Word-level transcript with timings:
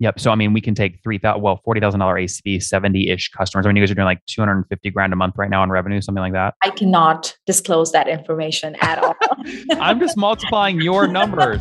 Yep. 0.00 0.20
So 0.20 0.30
I 0.30 0.36
mean, 0.36 0.52
we 0.52 0.60
can 0.60 0.74
take 0.74 1.02
three 1.02 1.18
thousand, 1.18 1.42
well, 1.42 1.60
forty 1.64 1.80
thousand 1.80 2.00
dollar 2.00 2.14
ACV, 2.14 2.62
seventy 2.62 3.10
ish 3.10 3.30
customers. 3.30 3.66
I 3.66 3.68
mean, 3.68 3.76
you 3.76 3.82
guys 3.82 3.90
are 3.90 3.94
doing 3.94 4.04
like 4.04 4.24
two 4.26 4.40
hundred 4.40 4.58
and 4.58 4.68
fifty 4.68 4.90
grand 4.90 5.12
a 5.12 5.16
month 5.16 5.34
right 5.36 5.50
now 5.50 5.62
in 5.64 5.70
revenue, 5.70 6.00
something 6.00 6.22
like 6.22 6.32
that. 6.34 6.54
I 6.62 6.70
cannot 6.70 7.36
disclose 7.46 7.90
that 7.92 8.08
information 8.08 8.76
at 8.80 9.02
all. 9.02 9.16
I'm 9.80 9.98
just 9.98 10.16
multiplying 10.16 10.80
your 10.80 11.08
numbers. 11.08 11.60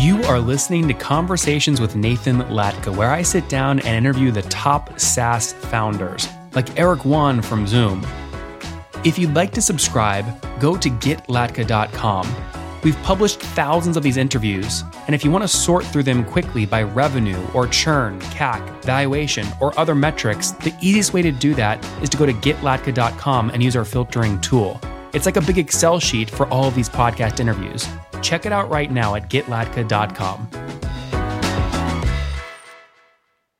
You 0.00 0.22
are 0.24 0.40
listening 0.40 0.88
to 0.88 0.94
Conversations 0.94 1.80
with 1.80 1.96
Nathan 1.96 2.38
Latka, 2.42 2.96
where 2.96 3.10
I 3.10 3.20
sit 3.20 3.48
down 3.48 3.80
and 3.80 3.88
interview 3.88 4.30
the 4.30 4.42
top 4.42 4.98
SaaS 4.98 5.52
founders, 5.52 6.28
like 6.54 6.78
Eric 6.78 7.04
Yuan 7.04 7.42
from 7.42 7.66
Zoom. 7.66 8.06
If 9.04 9.18
you'd 9.18 9.34
like 9.34 9.52
to 9.52 9.62
subscribe, 9.62 10.24
go 10.60 10.76
to 10.78 10.88
getlatka.com 10.88 12.57
We've 12.84 13.00
published 13.02 13.40
thousands 13.40 13.96
of 13.96 14.02
these 14.02 14.16
interviews, 14.16 14.84
and 15.06 15.14
if 15.14 15.24
you 15.24 15.30
want 15.30 15.42
to 15.42 15.48
sort 15.48 15.84
through 15.84 16.04
them 16.04 16.24
quickly 16.24 16.64
by 16.64 16.84
revenue 16.84 17.44
or 17.52 17.66
churn, 17.66 18.20
CAC, 18.20 18.84
valuation, 18.84 19.46
or 19.60 19.78
other 19.78 19.94
metrics, 19.94 20.52
the 20.52 20.72
easiest 20.80 21.12
way 21.12 21.22
to 21.22 21.32
do 21.32 21.54
that 21.54 21.84
is 22.02 22.08
to 22.10 22.16
go 22.16 22.24
to 22.24 22.32
getlatka.com 22.32 23.50
and 23.50 23.62
use 23.62 23.74
our 23.74 23.84
filtering 23.84 24.40
tool. 24.40 24.80
It's 25.12 25.26
like 25.26 25.36
a 25.36 25.40
big 25.40 25.58
Excel 25.58 25.98
sheet 25.98 26.30
for 26.30 26.46
all 26.48 26.68
of 26.68 26.74
these 26.74 26.88
podcast 26.88 27.40
interviews. 27.40 27.88
Check 28.22 28.46
it 28.46 28.52
out 28.52 28.70
right 28.70 28.90
now 28.92 29.16
at 29.16 29.28
getlatka.com. 29.28 30.48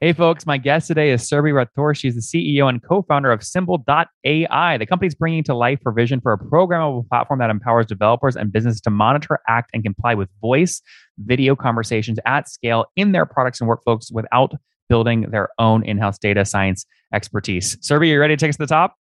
Hey, 0.00 0.12
folks, 0.12 0.46
my 0.46 0.58
guest 0.58 0.86
today 0.86 1.10
is 1.10 1.28
Surbhi 1.28 1.52
Rathore. 1.52 1.92
She's 1.96 2.14
the 2.14 2.20
CEO 2.20 2.68
and 2.68 2.80
co 2.80 3.02
founder 3.02 3.32
of 3.32 3.40
Symbl.ai. 3.40 4.78
The 4.78 4.86
company's 4.86 5.16
bringing 5.16 5.42
to 5.42 5.56
life 5.56 5.80
provision 5.82 6.20
for 6.20 6.32
a 6.32 6.38
programmable 6.38 7.08
platform 7.08 7.40
that 7.40 7.50
empowers 7.50 7.86
developers 7.86 8.36
and 8.36 8.52
businesses 8.52 8.80
to 8.82 8.90
monitor, 8.90 9.40
act, 9.48 9.70
and 9.74 9.82
comply 9.82 10.14
with 10.14 10.28
voice, 10.40 10.80
video 11.18 11.56
conversations 11.56 12.20
at 12.26 12.48
scale 12.48 12.84
in 12.94 13.10
their 13.10 13.26
products 13.26 13.60
and 13.60 13.68
workflows 13.68 14.12
without 14.12 14.52
building 14.88 15.22
their 15.32 15.48
own 15.58 15.84
in 15.84 15.98
house 15.98 16.16
data 16.16 16.44
science 16.44 16.86
expertise. 17.12 17.74
Surbhi, 17.78 18.06
you 18.06 18.20
ready 18.20 18.36
to 18.36 18.40
take 18.40 18.50
us 18.50 18.56
to 18.56 18.62
the 18.62 18.68
top? 18.68 18.94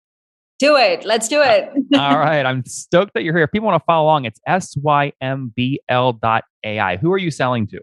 Do 0.58 0.76
it. 0.76 1.04
Let's 1.04 1.28
do 1.28 1.42
it. 1.42 1.68
All 1.94 2.18
right. 2.18 2.46
I'm 2.46 2.64
stoked 2.64 3.12
that 3.12 3.22
you're 3.22 3.34
here. 3.34 3.44
If 3.44 3.52
people 3.52 3.68
want 3.68 3.82
to 3.82 3.84
follow 3.84 4.06
along, 4.06 4.24
it's 4.24 4.40
symbl.ai. 4.48 5.06
Who 6.96 7.12
are 7.12 7.18
you 7.18 7.30
selling 7.30 7.66
to? 7.66 7.80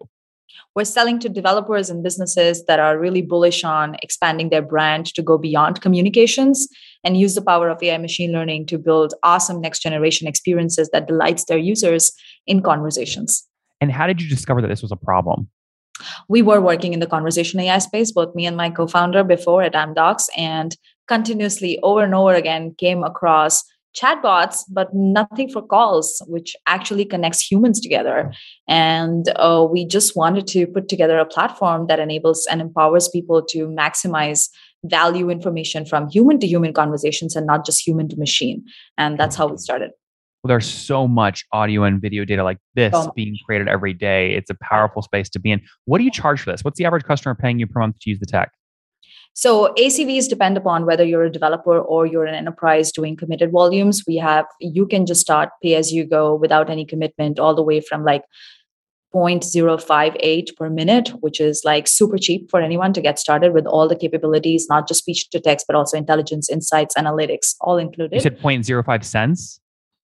We're 0.74 0.84
selling 0.84 1.18
to 1.20 1.28
developers 1.28 1.90
and 1.90 2.02
businesses 2.02 2.64
that 2.66 2.80
are 2.80 2.98
really 2.98 3.22
bullish 3.22 3.64
on 3.64 3.96
expanding 4.02 4.50
their 4.50 4.62
brand 4.62 5.06
to 5.14 5.22
go 5.22 5.38
beyond 5.38 5.80
communications 5.80 6.68
and 7.04 7.16
use 7.16 7.34
the 7.34 7.42
power 7.42 7.68
of 7.68 7.82
AI 7.82 7.98
machine 7.98 8.32
learning 8.32 8.66
to 8.66 8.78
build 8.78 9.14
awesome 9.22 9.60
next 9.60 9.80
generation 9.80 10.26
experiences 10.26 10.90
that 10.92 11.06
delights 11.06 11.44
their 11.44 11.58
users 11.58 12.12
in 12.46 12.62
conversations. 12.62 13.46
And 13.80 13.92
how 13.92 14.06
did 14.06 14.20
you 14.20 14.28
discover 14.28 14.60
that 14.62 14.68
this 14.68 14.82
was 14.82 14.92
a 14.92 14.96
problem? 14.96 15.48
We 16.28 16.42
were 16.42 16.60
working 16.60 16.92
in 16.92 17.00
the 17.00 17.06
conversation 17.06 17.60
AI 17.60 17.78
space, 17.78 18.10
both 18.10 18.34
me 18.34 18.46
and 18.46 18.56
my 18.56 18.70
co-founder 18.70 19.24
before 19.24 19.62
at 19.62 19.74
Amdocs, 19.74 20.24
and 20.36 20.76
continuously 21.06 21.78
over 21.82 22.02
and 22.02 22.14
over 22.14 22.34
again 22.34 22.74
came 22.78 23.04
across 23.04 23.62
chatbots, 23.94 24.64
but 24.68 24.92
nothing 24.92 25.48
for 25.48 25.62
calls, 25.62 26.22
which 26.26 26.56
actually 26.66 27.04
connects 27.04 27.40
humans 27.40 27.80
together. 27.80 28.32
And 28.68 29.28
uh, 29.36 29.66
we 29.70 29.86
just 29.86 30.16
wanted 30.16 30.46
to 30.48 30.66
put 30.66 30.88
together 30.88 31.18
a 31.18 31.24
platform 31.24 31.86
that 31.86 32.00
enables 32.00 32.46
and 32.50 32.60
empowers 32.60 33.08
people 33.08 33.42
to 33.50 33.66
maximize 33.68 34.48
value 34.84 35.30
information 35.30 35.86
from 35.86 36.08
human 36.08 36.38
to 36.40 36.46
human 36.46 36.72
conversations 36.72 37.36
and 37.36 37.46
not 37.46 37.64
just 37.64 37.86
human 37.86 38.08
to 38.08 38.16
machine. 38.16 38.64
And 38.98 39.18
that's 39.18 39.36
how 39.36 39.46
we 39.46 39.56
started. 39.56 39.90
Well, 40.42 40.50
there's 40.50 40.68
so 40.68 41.08
much 41.08 41.46
audio 41.52 41.84
and 41.84 42.02
video 42.02 42.26
data 42.26 42.44
like 42.44 42.58
this 42.74 42.92
oh. 42.94 43.10
being 43.16 43.34
created 43.46 43.66
every 43.66 43.94
day. 43.94 44.34
It's 44.34 44.50
a 44.50 44.56
powerful 44.62 45.00
space 45.00 45.30
to 45.30 45.40
be 45.40 45.52
in. 45.52 45.62
What 45.86 45.98
do 45.98 46.04
you 46.04 46.10
charge 46.10 46.42
for 46.42 46.50
this? 46.50 46.62
What's 46.62 46.78
the 46.78 46.84
average 46.84 47.04
customer 47.04 47.34
paying 47.34 47.58
you 47.58 47.66
per 47.66 47.80
month 47.80 47.98
to 48.00 48.10
use 48.10 48.18
the 48.18 48.26
tech? 48.26 48.50
So 49.34 49.74
ACVs 49.74 50.28
depend 50.28 50.56
upon 50.56 50.86
whether 50.86 51.04
you're 51.04 51.24
a 51.24 51.30
developer 51.30 51.78
or 51.78 52.06
you're 52.06 52.24
an 52.24 52.36
enterprise 52.36 52.92
doing 52.92 53.16
committed 53.16 53.50
volumes. 53.50 54.04
We 54.06 54.16
have, 54.16 54.46
you 54.60 54.86
can 54.86 55.06
just 55.06 55.20
start 55.20 55.50
pay 55.60 55.74
as 55.74 55.92
you 55.92 56.04
go 56.04 56.36
without 56.36 56.70
any 56.70 56.86
commitment, 56.86 57.40
all 57.40 57.54
the 57.54 57.62
way 57.62 57.80
from 57.80 58.04
like 58.04 58.22
0.058 59.12 60.56
per 60.56 60.70
minute, 60.70 61.08
which 61.20 61.40
is 61.40 61.62
like 61.64 61.88
super 61.88 62.16
cheap 62.16 62.48
for 62.48 62.60
anyone 62.60 62.92
to 62.92 63.00
get 63.00 63.18
started 63.18 63.52
with 63.52 63.66
all 63.66 63.88
the 63.88 63.96
capabilities, 63.96 64.68
not 64.68 64.86
just 64.86 65.00
speech 65.00 65.28
to 65.30 65.40
text, 65.40 65.66
but 65.66 65.74
also 65.74 65.96
intelligence, 65.96 66.48
insights, 66.48 66.94
analytics, 66.94 67.56
all 67.60 67.76
included. 67.76 68.14
You 68.14 68.20
said 68.20 68.38
0.05 68.38 69.04
cents? 69.04 69.60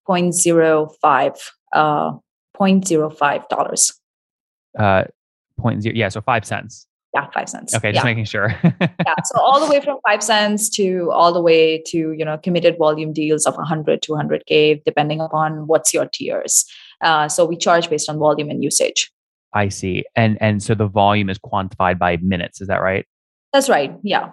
0.05, 0.09 1.50
uh, 1.72 2.12
0.05 2.59 3.49
dollars. 3.49 3.93
Uh, 4.77 5.04
point 5.56 5.83
zero, 5.83 5.94
yeah, 5.94 6.09
so 6.09 6.21
five 6.21 6.44
cents 6.44 6.87
yeah 7.15 7.28
five 7.32 7.48
cents. 7.48 7.75
Okay 7.75 7.93
just 7.93 8.04
yeah. 8.04 8.10
making 8.10 8.25
sure. 8.25 8.54
Yeah 8.81 9.15
so 9.25 9.41
all 9.41 9.60
the 9.65 9.71
way 9.71 9.81
from 9.81 9.98
five 10.06 10.22
cents 10.22 10.69
to 10.71 11.10
all 11.12 11.32
the 11.32 11.41
way 11.41 11.82
to 11.87 12.12
you 12.12 12.25
know 12.25 12.38
committed 12.38 12.76
volume 12.78 13.12
deals 13.12 13.47
of 13.47 13.56
100 13.56 14.03
200k 14.03 14.82
depending 14.84 15.21
upon 15.21 15.66
what's 15.66 15.93
your 15.93 16.06
tiers. 16.06 16.65
Uh, 17.00 17.28
so 17.28 17.44
we 17.44 17.56
charge 17.56 17.88
based 17.88 18.09
on 18.10 18.19
volume 18.19 18.50
and 18.50 18.62
usage. 18.62 19.10
I 19.53 19.69
see. 19.69 20.04
And 20.15 20.38
and 20.41 20.62
so 20.62 20.75
the 20.75 20.87
volume 20.87 21.31
is 21.31 21.38
quantified 21.38 21.98
by 21.98 22.16
minutes 22.19 22.60
is 22.60 22.69
that 22.69 22.82
right? 22.82 23.06
That's 23.53 23.69
right 23.69 23.94
yeah. 24.03 24.31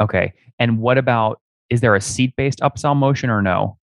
Okay 0.00 0.32
and 0.58 0.78
what 0.78 0.98
about 0.98 1.40
is 1.70 1.80
there 1.80 1.94
a 1.94 2.00
seat 2.00 2.34
based 2.36 2.60
upsell 2.60 2.96
motion 2.96 3.30
or 3.30 3.42
no? 3.42 3.78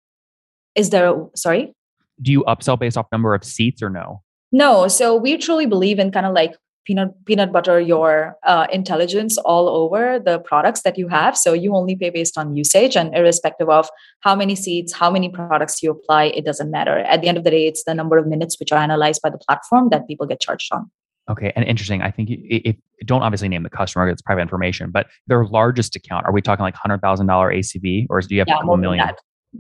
Is 0.76 0.90
there 0.90 1.10
a, 1.10 1.26
sorry? 1.36 1.74
Do 2.22 2.32
you 2.32 2.44
upsell 2.44 2.80
based 2.80 2.98
off 2.98 3.06
number 3.12 3.34
of 3.34 3.44
seats 3.44 3.82
or 3.82 3.90
no? 3.90 4.22
No 4.52 4.88
so 4.88 5.16
we 5.16 5.38
truly 5.38 5.66
believe 5.66 6.00
in 6.00 6.12
kind 6.12 6.26
of 6.26 6.34
like 6.34 6.56
peanut 6.86 7.10
peanut 7.26 7.52
butter 7.52 7.80
your 7.80 8.38
uh, 8.44 8.68
intelligence 8.72 9.38
all 9.40 9.68
over 9.68 10.20
the 10.20 10.40
products 10.40 10.82
that 10.84 10.98
you 10.98 11.08
have. 11.08 11.38
So 11.38 11.54
you 11.54 11.76
only 11.76 11.96
pay 11.96 12.10
based 12.10 12.38
on 12.38 12.56
usage 12.56 12.96
and 12.96 13.16
irrespective 13.16 13.70
of 13.70 13.90
how 14.22 14.36
many 14.36 14.56
seeds 14.56 14.94
how 14.94 15.10
many 15.12 15.30
products 15.30 15.82
you 15.84 15.92
apply 15.92 16.26
it 16.26 16.46
doesn't 16.46 16.72
matter. 16.72 17.00
At 17.00 17.22
the 17.22 17.28
end 17.28 17.38
of 17.38 17.44
the 17.44 17.52
day 17.52 17.68
it's 17.68 17.84
the 17.84 17.94
number 17.94 18.18
of 18.18 18.28
minutes 18.28 18.60
which 18.60 18.72
are 18.72 18.80
analyzed 18.80 19.22
by 19.22 19.30
the 19.30 19.38
platform 19.38 19.90
that 19.90 20.08
people 20.08 20.26
get 20.28 20.40
charged 20.40 20.72
on. 20.72 20.90
Okay 21.28 21.52
and 21.56 21.66
interesting 21.66 22.04
i 22.04 22.12
think 22.12 22.30
if 22.32 22.76
don't 23.04 23.24
obviously 23.24 23.50
name 23.50 23.64
the 23.64 23.70
customer 23.70 24.08
it's 24.08 24.22
private 24.22 24.42
information 24.42 24.92
but 24.92 25.08
their 25.26 25.44
largest 25.46 25.96
account 25.96 26.24
are 26.24 26.32
we 26.32 26.40
talking 26.40 26.62
like 26.62 26.76
$100000 26.76 27.02
acv 27.02 28.06
or 28.12 28.22
do 28.22 28.36
you 28.36 28.42
have 28.42 28.48
yeah, 28.48 28.54
a 28.54 28.60
couple 28.60 28.78
million? 28.78 29.04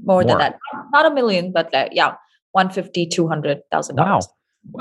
more, 0.03 0.18
more, 0.18 0.24
than 0.24 0.38
that. 0.38 0.58
Not 0.94 1.08
a 1.08 1.14
million 1.14 1.52
but 1.52 1.74
uh, 1.74 1.90
yeah 1.91 2.18
150 2.52 3.08
200000 3.08 3.96
wow 3.97 4.19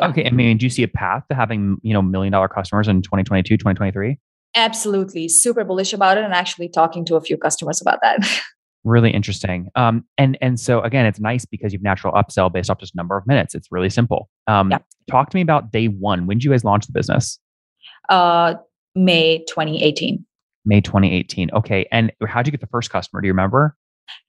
Okay. 0.00 0.27
I 0.27 0.31
mean, 0.31 0.56
do 0.56 0.67
you 0.67 0.71
see 0.71 0.83
a 0.83 0.89
path 0.89 1.25
to 1.28 1.34
having, 1.34 1.78
you 1.83 1.93
know, 1.93 2.03
million 2.03 2.33
dollar 2.33 2.49
customers 2.49 2.89
in 2.89 3.03
2022, 3.03 3.56
2023? 3.56 4.19
Absolutely. 4.56 5.28
Super 5.28 5.65
bullish 5.65 5.93
about 5.93 6.19
it 6.19 6.25
and 6.25 6.33
actually 6.33 6.69
talking 6.69 7.05
to 7.06 7.17
a 7.17 7.21
few 7.21 7.37
customers 7.37 7.81
about 7.81 7.99
that. 8.03 8.19
really 8.84 9.11
interesting. 9.11 9.69
Um, 9.75 10.05
and 10.17 10.39
and 10.41 10.59
so 10.61 10.81
again, 10.83 11.06
it's 11.06 11.21
nice 11.21 11.45
because 11.45 11.72
you've 11.72 11.83
natural 11.83 12.12
upsell 12.15 12.53
based 12.53 12.71
off 12.71 12.78
just 12.78 12.95
number 12.95 13.17
of 13.17 13.27
minutes. 13.27 13.55
It's 13.55 13.69
really 13.71 13.91
simple. 13.91 14.28
Um, 14.47 14.71
yeah. 14.71 14.78
talk 15.11 15.31
to 15.31 15.37
me 15.37 15.41
about 15.41 15.72
day 15.72 15.87
one. 15.87 16.27
When 16.27 16.39
did 16.39 16.45
you 16.45 16.51
guys 16.51 16.65
launch 16.65 16.87
the 16.87 16.93
business? 16.93 17.39
Uh 18.09 18.55
May 18.95 19.45
2018. 19.49 20.25
May 20.65 20.81
2018. 20.81 21.51
Okay. 21.53 21.87
And 21.91 22.12
how'd 22.27 22.47
you 22.47 22.53
get 22.53 22.61
the 22.61 22.69
first 22.69 22.91
customer? 22.91 23.21
Do 23.21 23.27
you 23.27 23.33
remember? 23.33 23.77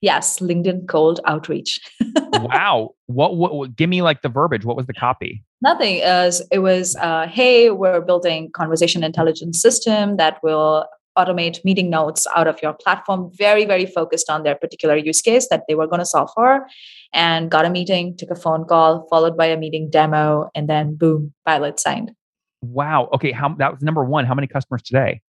Yes, 0.00 0.38
LinkedIn 0.38 0.88
cold 0.88 1.20
outreach. 1.24 1.80
wow. 2.32 2.90
What, 3.06 3.36
what, 3.36 3.54
what, 3.54 3.76
give 3.76 3.88
me 3.88 4.02
like 4.02 4.22
the 4.22 4.28
verbiage. 4.28 4.64
What 4.64 4.76
was 4.76 4.86
the 4.86 4.94
copy? 4.94 5.42
Nothing. 5.62 6.00
As 6.02 6.42
it 6.50 6.60
was, 6.60 6.96
uh, 6.96 7.26
hey, 7.26 7.70
we're 7.70 8.00
building 8.00 8.50
conversation 8.52 9.02
intelligence 9.02 9.60
system 9.60 10.16
that 10.16 10.42
will 10.42 10.86
automate 11.16 11.64
meeting 11.64 11.88
notes 11.88 12.26
out 12.36 12.46
of 12.46 12.60
your 12.62 12.74
platform. 12.74 13.30
Very, 13.34 13.64
very 13.64 13.86
focused 13.86 14.28
on 14.28 14.42
their 14.42 14.54
particular 14.54 14.96
use 14.96 15.22
case 15.22 15.48
that 15.48 15.62
they 15.66 15.74
were 15.74 15.86
going 15.86 16.00
to 16.00 16.06
solve 16.06 16.30
for. 16.34 16.66
And 17.12 17.50
got 17.50 17.64
a 17.64 17.70
meeting, 17.70 18.16
took 18.16 18.30
a 18.30 18.34
phone 18.34 18.64
call, 18.66 19.06
followed 19.08 19.36
by 19.36 19.46
a 19.46 19.56
meeting 19.56 19.88
demo, 19.88 20.50
and 20.54 20.68
then 20.68 20.96
boom, 20.96 21.32
pilot 21.46 21.80
signed. 21.80 22.12
Wow. 22.60 23.08
Okay. 23.14 23.32
How 23.32 23.54
that 23.54 23.72
was 23.72 23.82
number 23.82 24.04
one. 24.04 24.26
How 24.26 24.34
many 24.34 24.46
customers 24.46 24.82
today? 24.82 25.22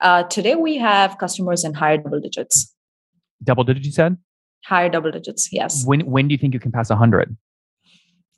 Uh, 0.00 0.22
today 0.24 0.54
we 0.54 0.76
have 0.76 1.18
customers 1.18 1.64
in 1.64 1.74
higher 1.74 1.98
double 1.98 2.20
digits. 2.20 2.74
Double 3.42 3.64
digits, 3.64 3.86
you 3.86 3.92
said? 3.92 4.16
Higher 4.64 4.88
double 4.88 5.10
digits, 5.10 5.48
yes. 5.52 5.84
When 5.86 6.00
when 6.00 6.28
do 6.28 6.32
you 6.32 6.38
think 6.38 6.54
you 6.54 6.60
can 6.60 6.72
pass 6.72 6.90
100? 6.90 7.36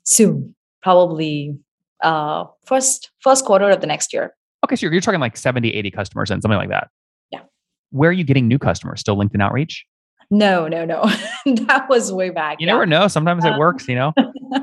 Soon, 0.03 0.55
probably 0.81 1.57
uh, 2.03 2.45
first 2.65 3.11
first 3.19 3.45
quarter 3.45 3.69
of 3.69 3.81
the 3.81 3.87
next 3.87 4.13
year. 4.13 4.35
Okay, 4.63 4.75
so 4.75 4.85
you're, 4.85 4.93
you're 4.93 5.01
talking 5.01 5.19
like 5.19 5.37
70, 5.37 5.69
80 5.73 5.91
customers 5.91 6.29
and 6.29 6.41
something 6.41 6.57
like 6.57 6.69
that. 6.69 6.89
Yeah. 7.31 7.41
Where 7.89 8.11
are 8.11 8.13
you 8.13 8.23
getting 8.23 8.47
new 8.47 8.59
customers? 8.59 8.99
Still 8.99 9.17
LinkedIn 9.17 9.41
outreach? 9.41 9.85
No, 10.29 10.67
no, 10.67 10.85
no. 10.85 11.03
that 11.65 11.87
was 11.89 12.13
way 12.13 12.29
back. 12.29 12.61
You 12.61 12.67
yeah. 12.67 12.73
never 12.73 12.85
know. 12.85 13.07
Sometimes 13.07 13.43
it 13.43 13.57
works, 13.57 13.87
you 13.87 13.95
know? 13.95 14.13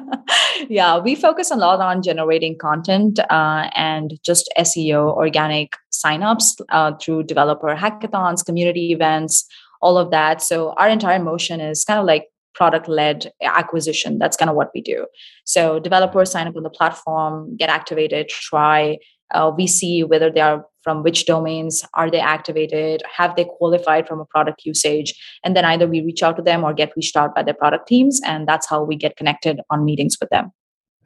yeah, 0.68 0.98
we 0.98 1.14
focus 1.14 1.50
a 1.50 1.56
lot 1.56 1.80
on 1.80 2.02
generating 2.02 2.56
content 2.56 3.18
uh, 3.30 3.68
and 3.74 4.18
just 4.24 4.48
SEO, 4.58 5.14
organic 5.14 5.76
signups 5.92 6.60
uh, 6.70 6.92
through 6.96 7.24
developer 7.24 7.74
hackathons, 7.76 8.44
community 8.44 8.92
events, 8.92 9.46
all 9.80 9.98
of 9.98 10.10
that. 10.10 10.42
So 10.42 10.72
our 10.72 10.88
entire 10.88 11.22
motion 11.22 11.60
is 11.60 11.84
kind 11.84 12.00
of 12.00 12.06
like 12.06 12.28
product 12.54 12.88
led 12.88 13.32
acquisition. 13.42 14.18
That's 14.18 14.36
kind 14.36 14.50
of 14.50 14.56
what 14.56 14.70
we 14.74 14.80
do. 14.80 15.06
So 15.44 15.78
developers 15.78 16.30
sign 16.30 16.48
up 16.48 16.56
on 16.56 16.64
the 16.64 16.70
platform, 16.70 17.56
get 17.56 17.70
activated, 17.70 18.28
try. 18.28 18.98
Uh, 19.32 19.52
we 19.56 19.66
see 19.66 20.02
whether 20.02 20.30
they 20.30 20.40
are 20.40 20.64
from 20.82 21.02
which 21.02 21.26
domains 21.26 21.84
are 21.94 22.10
they 22.10 22.18
activated 22.18 23.02
have 23.14 23.36
they 23.36 23.44
qualified 23.44 24.08
from 24.08 24.20
a 24.20 24.24
product 24.24 24.64
usage 24.64 25.12
and 25.44 25.54
then 25.54 25.62
either 25.66 25.86
we 25.86 26.00
reach 26.00 26.22
out 26.22 26.34
to 26.34 26.42
them 26.42 26.64
or 26.64 26.72
get 26.72 26.90
reached 26.96 27.14
out 27.14 27.34
by 27.34 27.42
their 27.42 27.52
product 27.52 27.86
teams 27.86 28.22
and 28.24 28.48
that's 28.48 28.66
how 28.66 28.82
we 28.82 28.96
get 28.96 29.14
connected 29.14 29.60
on 29.68 29.84
meetings 29.84 30.16
with 30.18 30.30
them 30.30 30.50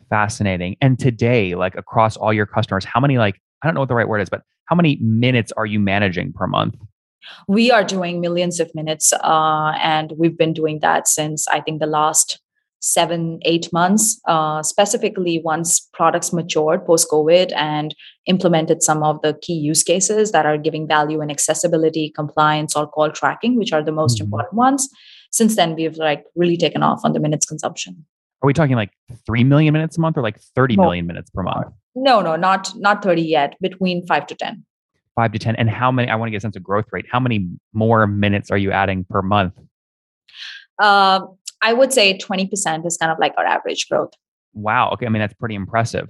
fascinating 0.09 0.77
and 0.81 1.01
today 1.01 1.57
like 1.57 1.75
across 1.75 2.17
all 2.17 2.33
your 2.33 2.47
customers 2.47 2.85
how 2.85 3.01
many 3.01 3.19
like 3.19 3.41
i 3.63 3.67
don't 3.67 3.75
know 3.75 3.81
what 3.81 3.89
the 3.89 3.95
right 3.95 4.07
word 4.07 4.21
is 4.21 4.31
but 4.31 4.43
how 4.67 4.77
many 4.77 4.99
minutes 5.03 5.51
are 5.57 5.67
you 5.67 5.81
managing 5.81 6.33
per 6.33 6.47
month 6.47 6.77
we 7.49 7.71
are 7.71 7.85
doing 7.85 8.21
millions 8.21 8.61
of 8.61 8.75
minutes 8.75 9.13
uh, 9.13 9.73
and 9.81 10.13
we've 10.17 10.37
been 10.37 10.53
doing 10.53 10.81
that 10.81 11.09
since 11.09 11.47
i 11.49 11.61
think 11.61 11.81
the 11.81 11.87
last 11.87 12.41
seven 12.85 13.39
eight 13.43 13.73
months 13.73 14.21
uh, 14.27 14.61
specifically 14.63 15.41
once 15.45 15.89
products 15.93 16.33
matured 16.33 16.85
post 16.85 17.09
covid 17.11 17.53
and 17.55 17.95
implemented 18.27 18.83
some 18.83 19.05
of 19.05 19.23
the 19.23 19.35
key 19.41 19.55
use 19.55 19.85
cases 19.85 20.33
that 20.33 20.47
are 20.47 20.59
giving 20.59 20.89
value 20.89 21.23
in 21.23 21.31
accessibility 21.31 22.11
compliance 22.11 22.75
or 22.75 22.87
call 22.89 23.11
tracking 23.11 23.57
which 23.57 23.73
are 23.73 23.85
the 23.85 23.93
most 23.93 24.17
mm-hmm. 24.17 24.25
important 24.25 24.55
ones 24.55 24.89
since 25.31 25.55
then 25.55 25.77
we've 25.77 25.97
like 25.97 26.25
really 26.35 26.57
taken 26.57 26.83
off 26.83 27.01
on 27.05 27.13
the 27.13 27.21
minutes 27.21 27.47
consumption 27.47 28.05
are 28.43 28.49
we 28.49 28.53
talking 28.53 28.75
like 28.75 28.91
3 29.27 29.45
million 29.45 29.73
minutes 29.73 29.97
a 29.97 30.01
month 30.01 30.17
or 30.19 30.23
like 30.23 30.41
thirty 30.57 30.75
no. 30.75 30.83
million 30.83 31.07
minutes 31.07 31.31
per 31.31 31.45
month 31.45 31.73
no 31.95 32.21
no 32.21 32.35
not 32.35 32.73
not 32.77 33.03
30 33.03 33.23
yet 33.23 33.57
between 33.61 34.05
5 34.07 34.27
to 34.27 34.35
10 34.35 34.65
5 35.17 35.33
to 35.33 35.39
10 35.39 35.57
and 35.57 35.69
how 35.69 35.91
many 35.93 36.09
i 36.09 36.15
want 36.15 36.29
to 36.29 36.31
get 36.31 36.39
a 36.39 36.41
sense 36.41 36.57
of 36.57 36.63
growth 36.63 36.87
rate. 36.93 37.07
How 37.11 37.21
many 37.21 37.49
more 37.73 38.07
minutes 38.07 38.51
are 38.51 38.59
you 38.59 38.73
adding 38.73 39.05
per 39.09 39.23
month? 39.23 39.55
Uh, 40.79 41.21
i 41.61 41.73
would 41.73 41.93
say 41.93 42.19
20% 42.19 42.87
is 42.87 42.97
kind 42.97 43.13
of 43.13 43.19
like 43.19 43.35
our 43.39 43.45
average 43.45 43.89
growth. 43.89 44.13
Wow 44.55 44.91
okay 44.91 45.07
i 45.07 45.09
mean 45.09 45.21
that's 45.21 45.35
pretty 45.35 45.55
impressive 45.55 46.09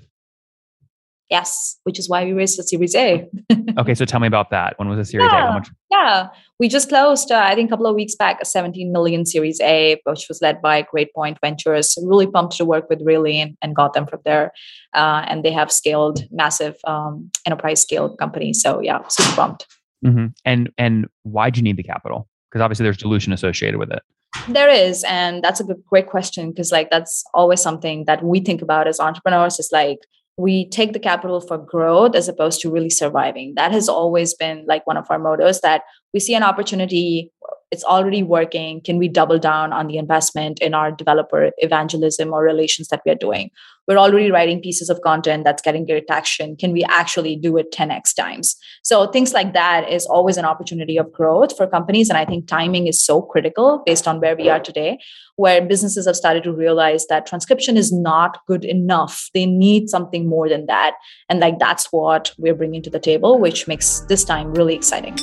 Yes, 1.33 1.79
which 1.85 1.99
is 1.99 2.11
why 2.11 2.27
we 2.27 2.35
raised 2.35 2.59
the 2.59 2.63
Series 2.63 2.95
A. 2.95 3.27
okay, 3.79 3.95
so 3.95 4.05
tell 4.05 4.21
me 4.21 4.27
about 4.27 4.51
that. 4.51 4.79
When 4.79 4.91
was 4.91 4.99
the 4.99 5.05
Series 5.07 5.31
yeah, 5.33 5.45
A? 5.45 5.47
How 5.47 5.53
much? 5.55 5.71
Yeah, 5.91 6.29
we 6.61 6.69
just 6.69 6.91
closed, 6.91 7.33
uh, 7.33 7.43
I 7.43 7.55
think, 7.55 7.71
a 7.71 7.73
couple 7.73 7.87
of 7.87 7.95
weeks 7.95 8.15
back, 8.15 8.39
a 8.43 8.45
17 8.45 8.93
million 8.93 9.25
Series 9.25 9.59
A, 9.63 9.99
which 10.05 10.29
was 10.29 10.43
led 10.43 10.61
by 10.61 10.83
Great 10.83 11.15
Point 11.15 11.39
Ventures. 11.41 11.97
Really 12.03 12.27
pumped 12.27 12.59
to 12.59 12.67
work 12.67 12.91
with 12.91 13.01
Really 13.03 13.41
and, 13.41 13.57
and 13.63 13.75
got 13.75 13.95
them 13.95 14.07
from 14.07 14.21
there. 14.27 14.53
Uh, 14.93 15.25
and 15.27 15.43
they 15.43 15.53
have 15.53 15.73
scaled 15.73 16.23
massive 16.31 16.77
um, 16.87 17.31
enterprise 17.47 17.81
scale 17.81 18.15
companies. 18.15 18.61
So 18.61 18.83
yeah, 18.83 18.99
super 19.09 19.35
pumped. 19.35 19.67
Mm-hmm. 20.05 20.27
And 20.45 20.71
and 20.77 21.07
why'd 21.23 21.57
you 21.57 21.63
need 21.63 21.79
the 21.79 21.83
capital? 21.83 22.29
Because 22.51 22.63
obviously 22.63 22.85
there's 22.85 22.99
dilution 22.99 23.33
associated 23.33 23.79
with 23.79 23.91
it. 23.91 24.03
There 24.49 24.69
is, 24.69 25.03
and 25.09 25.43
that's 25.43 25.61
a 25.61 25.65
good, 25.65 25.83
great 25.87 26.09
question 26.09 26.51
because 26.51 26.73
like 26.73 26.91
that's 26.91 27.25
always 27.33 27.63
something 27.63 28.05
that 28.05 28.23
we 28.23 28.41
think 28.41 28.61
about 28.61 28.87
as 28.87 29.01
entrepreneurs. 29.01 29.59
Is 29.59 29.71
like 29.73 30.01
we 30.39 30.69
take 30.71 30.93
the 30.93 30.99
capital 30.99 31.41
for 31.41 31.59
growth 31.59 32.15
as 32.15 32.29
opposed 32.29 32.61
to 32.61 32.71
really 32.71 32.91
surviving. 32.91 33.53
That 33.57 33.73
has 33.73 33.89
always 33.89 34.35
been 34.35 34.65
like 34.67 34.87
one 34.87 34.97
of 34.97 35.07
our 35.11 35.19
mottos 35.19 35.61
that 35.61 35.83
we 36.15 36.21
see 36.21 36.35
an 36.35 36.43
opportunity, 36.43 37.31
it's 37.73 37.85
already 37.85 38.23
working. 38.23 38.83
Can 38.83 38.99
we 38.99 39.09
double 39.09 39.39
down 39.39 39.73
on 39.73 39.87
the 39.87 39.97
investment 39.97 40.61
in 40.61 40.75
our 40.75 40.93
developer 40.93 41.51
evangelism 41.57 42.33
or 42.33 42.43
relations 42.43 42.89
that 42.89 43.01
we 43.07 43.11
are 43.11 43.17
doing? 43.17 43.51
We're 43.89 43.97
already 43.99 44.31
writing 44.31 44.61
pieces 44.61 44.91
of 44.91 45.01
content 45.01 45.43
that's 45.43 45.63
getting 45.63 45.87
great 45.87 46.07
traction. 46.07 46.55
Can 46.55 46.73
we 46.73 46.85
actually 46.85 47.35
do 47.35 47.57
it 47.57 47.73
10x 47.73 48.15
times? 48.15 48.57
So 48.83 49.07
things 49.07 49.33
like 49.33 49.55
that 49.55 49.91
is 49.91 50.05
always 50.07 50.37
an 50.37 50.45
opportunity 50.45 50.99
of 50.99 51.11
growth 51.13 51.57
for 51.57 51.67
companies. 51.67 52.11
And 52.11 52.19
I 52.19 52.27
think 52.27 52.47
timing 52.47 52.87
is 52.87 53.03
so 53.03 53.23
critical 53.23 53.83
based 53.87 54.07
on 54.07 54.21
where 54.21 54.37
we 54.37 54.51
are 54.51 54.61
today, 54.61 54.99
where 55.37 55.67
businesses 55.67 56.07
have 56.07 56.15
started 56.15 56.43
to 56.45 56.53
realize 56.53 57.07
that 57.07 57.27
transcription 57.27 57.79
is 57.79 57.91
not 57.91 58.39
good 58.47 58.67
enough. 58.67 59.31
They 59.33 59.47
need 59.47 59.89
something 59.89 60.29
more 60.29 60.49
than 60.49 60.67
that. 60.67 60.95
And 61.31 61.41
like 61.41 61.59
that's 61.59 61.89
what 61.91 62.33
we're 62.37 62.55
bringing 62.55 62.83
to 62.83 62.91
the 62.91 63.01
table, 63.01 63.39
which 63.39 63.67
makes 63.67 64.01
this 64.09 64.25
time 64.25 64.53
really 64.53 64.75
exciting. 64.75 65.17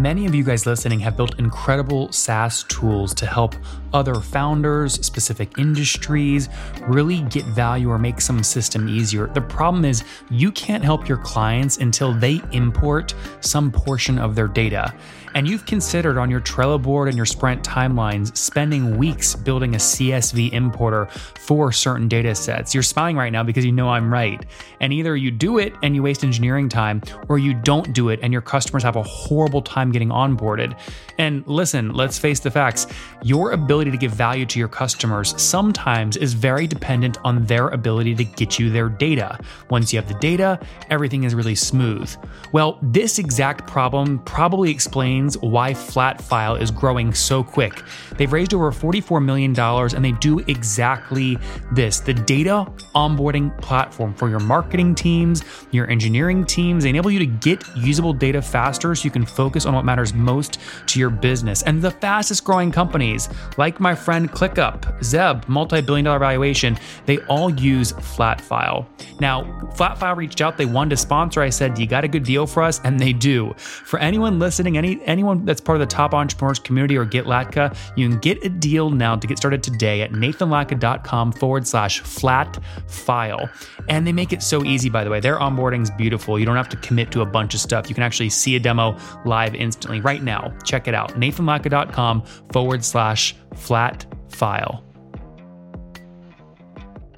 Many 0.00 0.24
of 0.24 0.34
you 0.34 0.42
guys 0.42 0.64
listening 0.64 0.98
have 1.00 1.14
built 1.14 1.38
incredible 1.38 2.10
SaaS 2.10 2.62
tools 2.62 3.12
to 3.12 3.26
help 3.26 3.54
other 3.92 4.14
founders, 4.14 4.94
specific 5.04 5.58
industries 5.58 6.48
really 6.84 7.20
get 7.24 7.44
value 7.44 7.90
or 7.90 7.98
make 7.98 8.22
some 8.22 8.42
system 8.42 8.88
easier. 8.88 9.26
The 9.26 9.42
problem 9.42 9.84
is 9.84 10.02
you 10.30 10.52
can't 10.52 10.82
help 10.82 11.06
your 11.06 11.18
clients 11.18 11.76
until 11.76 12.14
they 12.14 12.40
import 12.52 13.14
some 13.40 13.70
portion 13.70 14.18
of 14.18 14.34
their 14.34 14.48
data 14.48 14.94
and 15.34 15.48
you've 15.48 15.66
considered 15.66 16.18
on 16.18 16.30
your 16.30 16.40
Trello 16.40 16.80
board 16.80 17.08
and 17.08 17.16
your 17.16 17.26
Sprint 17.26 17.62
timelines 17.62 18.36
spending 18.36 18.96
weeks 18.96 19.34
building 19.34 19.74
a 19.74 19.78
CSV 19.78 20.52
importer 20.52 21.06
for 21.38 21.72
certain 21.72 22.08
data 22.08 22.34
sets, 22.34 22.74
you're 22.74 22.82
smiling 22.82 23.16
right 23.16 23.32
now 23.32 23.42
because 23.42 23.64
you 23.64 23.72
know 23.72 23.88
I'm 23.88 24.12
right. 24.12 24.44
And 24.80 24.92
either 24.92 25.16
you 25.16 25.30
do 25.30 25.58
it 25.58 25.74
and 25.82 25.94
you 25.94 26.02
waste 26.02 26.24
engineering 26.24 26.68
time, 26.68 27.02
or 27.28 27.38
you 27.38 27.54
don't 27.54 27.92
do 27.92 28.08
it 28.08 28.20
and 28.22 28.32
your 28.32 28.42
customers 28.42 28.82
have 28.82 28.96
a 28.96 29.02
horrible 29.02 29.62
time 29.62 29.92
getting 29.92 30.08
onboarded. 30.08 30.78
And 31.18 31.46
listen, 31.46 31.92
let's 31.92 32.18
face 32.18 32.40
the 32.40 32.50
facts 32.50 32.86
your 33.22 33.52
ability 33.52 33.90
to 33.90 33.96
give 33.96 34.12
value 34.12 34.46
to 34.46 34.58
your 34.58 34.68
customers 34.68 35.40
sometimes 35.40 36.16
is 36.16 36.32
very 36.32 36.66
dependent 36.66 37.18
on 37.24 37.44
their 37.46 37.68
ability 37.68 38.14
to 38.14 38.24
get 38.24 38.58
you 38.58 38.70
their 38.70 38.88
data. 38.88 39.38
Once 39.68 39.92
you 39.92 39.98
have 39.98 40.08
the 40.08 40.14
data, 40.14 40.58
everything 40.88 41.24
is 41.24 41.34
really 41.34 41.54
smooth. 41.54 42.14
Well, 42.52 42.78
this 42.82 43.18
exact 43.18 43.66
problem 43.66 44.18
probably 44.20 44.70
explains 44.70 45.19
explains 45.20 45.38
why 45.38 45.72
Flatfile 45.72 46.60
is 46.60 46.70
growing 46.70 47.12
so 47.12 47.42
quick. 47.42 47.82
They've 48.16 48.32
raised 48.32 48.54
over 48.54 48.70
$44 48.70 49.22
million 49.24 49.58
and 49.58 50.04
they 50.04 50.12
do 50.12 50.38
exactly 50.40 51.38
this 51.72 52.00
the 52.00 52.14
data 52.14 52.66
onboarding 52.94 53.56
platform 53.60 54.14
for 54.14 54.28
your 54.28 54.40
marketing 54.40 54.94
teams, 54.94 55.44
your 55.70 55.88
engineering 55.90 56.44
teams. 56.44 56.84
They 56.84 56.90
enable 56.90 57.10
you 57.10 57.18
to 57.18 57.26
get 57.26 57.64
usable 57.76 58.12
data 58.12 58.40
faster 58.40 58.94
so 58.94 59.04
you 59.04 59.10
can 59.10 59.26
focus 59.26 59.66
on 59.66 59.74
what 59.74 59.84
matters 59.84 60.14
most 60.14 60.58
to 60.86 60.98
your 60.98 61.10
business. 61.10 61.62
And 61.62 61.82
the 61.82 61.90
fastest 61.90 62.44
growing 62.44 62.70
companies, 62.72 63.28
like 63.56 63.80
my 63.80 63.94
friend 63.94 64.30
ClickUp, 64.30 65.02
Zeb, 65.04 65.48
multi 65.48 65.80
billion 65.80 66.04
dollar 66.04 66.18
valuation, 66.18 66.78
they 67.06 67.18
all 67.28 67.50
use 67.50 67.92
Flatfile. 67.92 68.86
Now, 69.20 69.44
Flatfile 69.74 70.16
reached 70.16 70.40
out, 70.40 70.56
they 70.56 70.66
wanted 70.66 70.90
to 70.90 70.96
sponsor. 70.96 71.42
I 71.42 71.50
said, 71.50 71.78
You 71.78 71.86
got 71.86 72.04
a 72.04 72.08
good 72.08 72.24
deal 72.24 72.46
for 72.46 72.62
us? 72.62 72.80
And 72.84 72.98
they 72.98 73.12
do. 73.12 73.54
For 73.56 73.98
anyone 73.98 74.38
listening, 74.38 74.76
any 74.76 75.00
anyone 75.10 75.44
that's 75.44 75.60
part 75.60 75.76
of 75.76 75.80
the 75.80 75.94
top 75.94 76.14
entrepreneurs 76.14 76.58
community 76.58 76.96
or 76.96 77.04
get 77.04 77.26
Latka, 77.26 77.76
you 77.96 78.08
can 78.08 78.18
get 78.18 78.44
a 78.44 78.48
deal 78.48 78.90
now 78.90 79.16
to 79.16 79.26
get 79.26 79.36
started 79.36 79.62
today 79.62 80.02
at 80.02 80.12
nathanlatka.com 80.12 81.32
forward 81.32 81.66
slash 81.66 82.00
flat 82.00 82.58
file. 82.86 83.50
And 83.88 84.06
they 84.06 84.12
make 84.12 84.32
it 84.32 84.42
so 84.42 84.64
easy, 84.64 84.88
by 84.88 85.04
the 85.04 85.10
way. 85.10 85.20
Their 85.20 85.38
onboarding 85.38 85.82
is 85.82 85.90
beautiful. 85.90 86.38
You 86.38 86.46
don't 86.46 86.56
have 86.56 86.68
to 86.70 86.76
commit 86.78 87.10
to 87.12 87.22
a 87.22 87.26
bunch 87.26 87.54
of 87.54 87.60
stuff. 87.60 87.88
You 87.88 87.94
can 87.94 88.04
actually 88.04 88.30
see 88.30 88.56
a 88.56 88.60
demo 88.60 88.96
live 89.24 89.54
instantly 89.54 90.00
right 90.00 90.22
now. 90.22 90.52
Check 90.64 90.88
it 90.88 90.94
out. 90.94 91.10
nathanlatka.com 91.14 92.22
forward 92.52 92.84
slash 92.84 93.34
flat 93.54 94.06
file. 94.28 94.89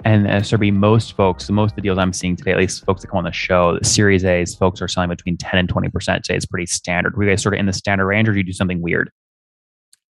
And 0.05 0.29
uh, 0.29 0.59
most 0.73 1.13
folks, 1.17 1.49
most 1.51 1.73
of 1.73 1.77
the 1.77 1.83
deals 1.83 1.99
I'm 1.99 2.13
seeing 2.13 2.37
today, 2.37 2.53
at 2.53 2.59
least 2.59 2.85
folks 2.85 3.03
that 3.03 3.09
come 3.09 3.19
on 3.19 3.25
the 3.25 3.33
show, 3.33 3.79
the 3.79 3.85
Series 3.85 4.25
A's, 4.25 4.55
folks 4.55 4.83
are 4.83 4.89
selling 4.89 5.09
between 5.09 5.37
10 5.37 5.59
and 5.59 5.69
20% 5.73 6.23
today. 6.23 6.37
It's 6.37 6.47
pretty 6.47 6.67
standard. 6.67 7.17
Were 7.17 7.25
you 7.25 7.31
guys 7.31 7.43
sort 7.43 7.55
of 7.55 7.61
in 7.61 7.67
the 7.67 7.73
standard 7.73 8.07
range 8.07 8.29
or 8.29 8.33
do 8.33 8.39
you 8.39 8.45
do 8.45 8.53
something 8.53 8.81
weird? 8.81 9.11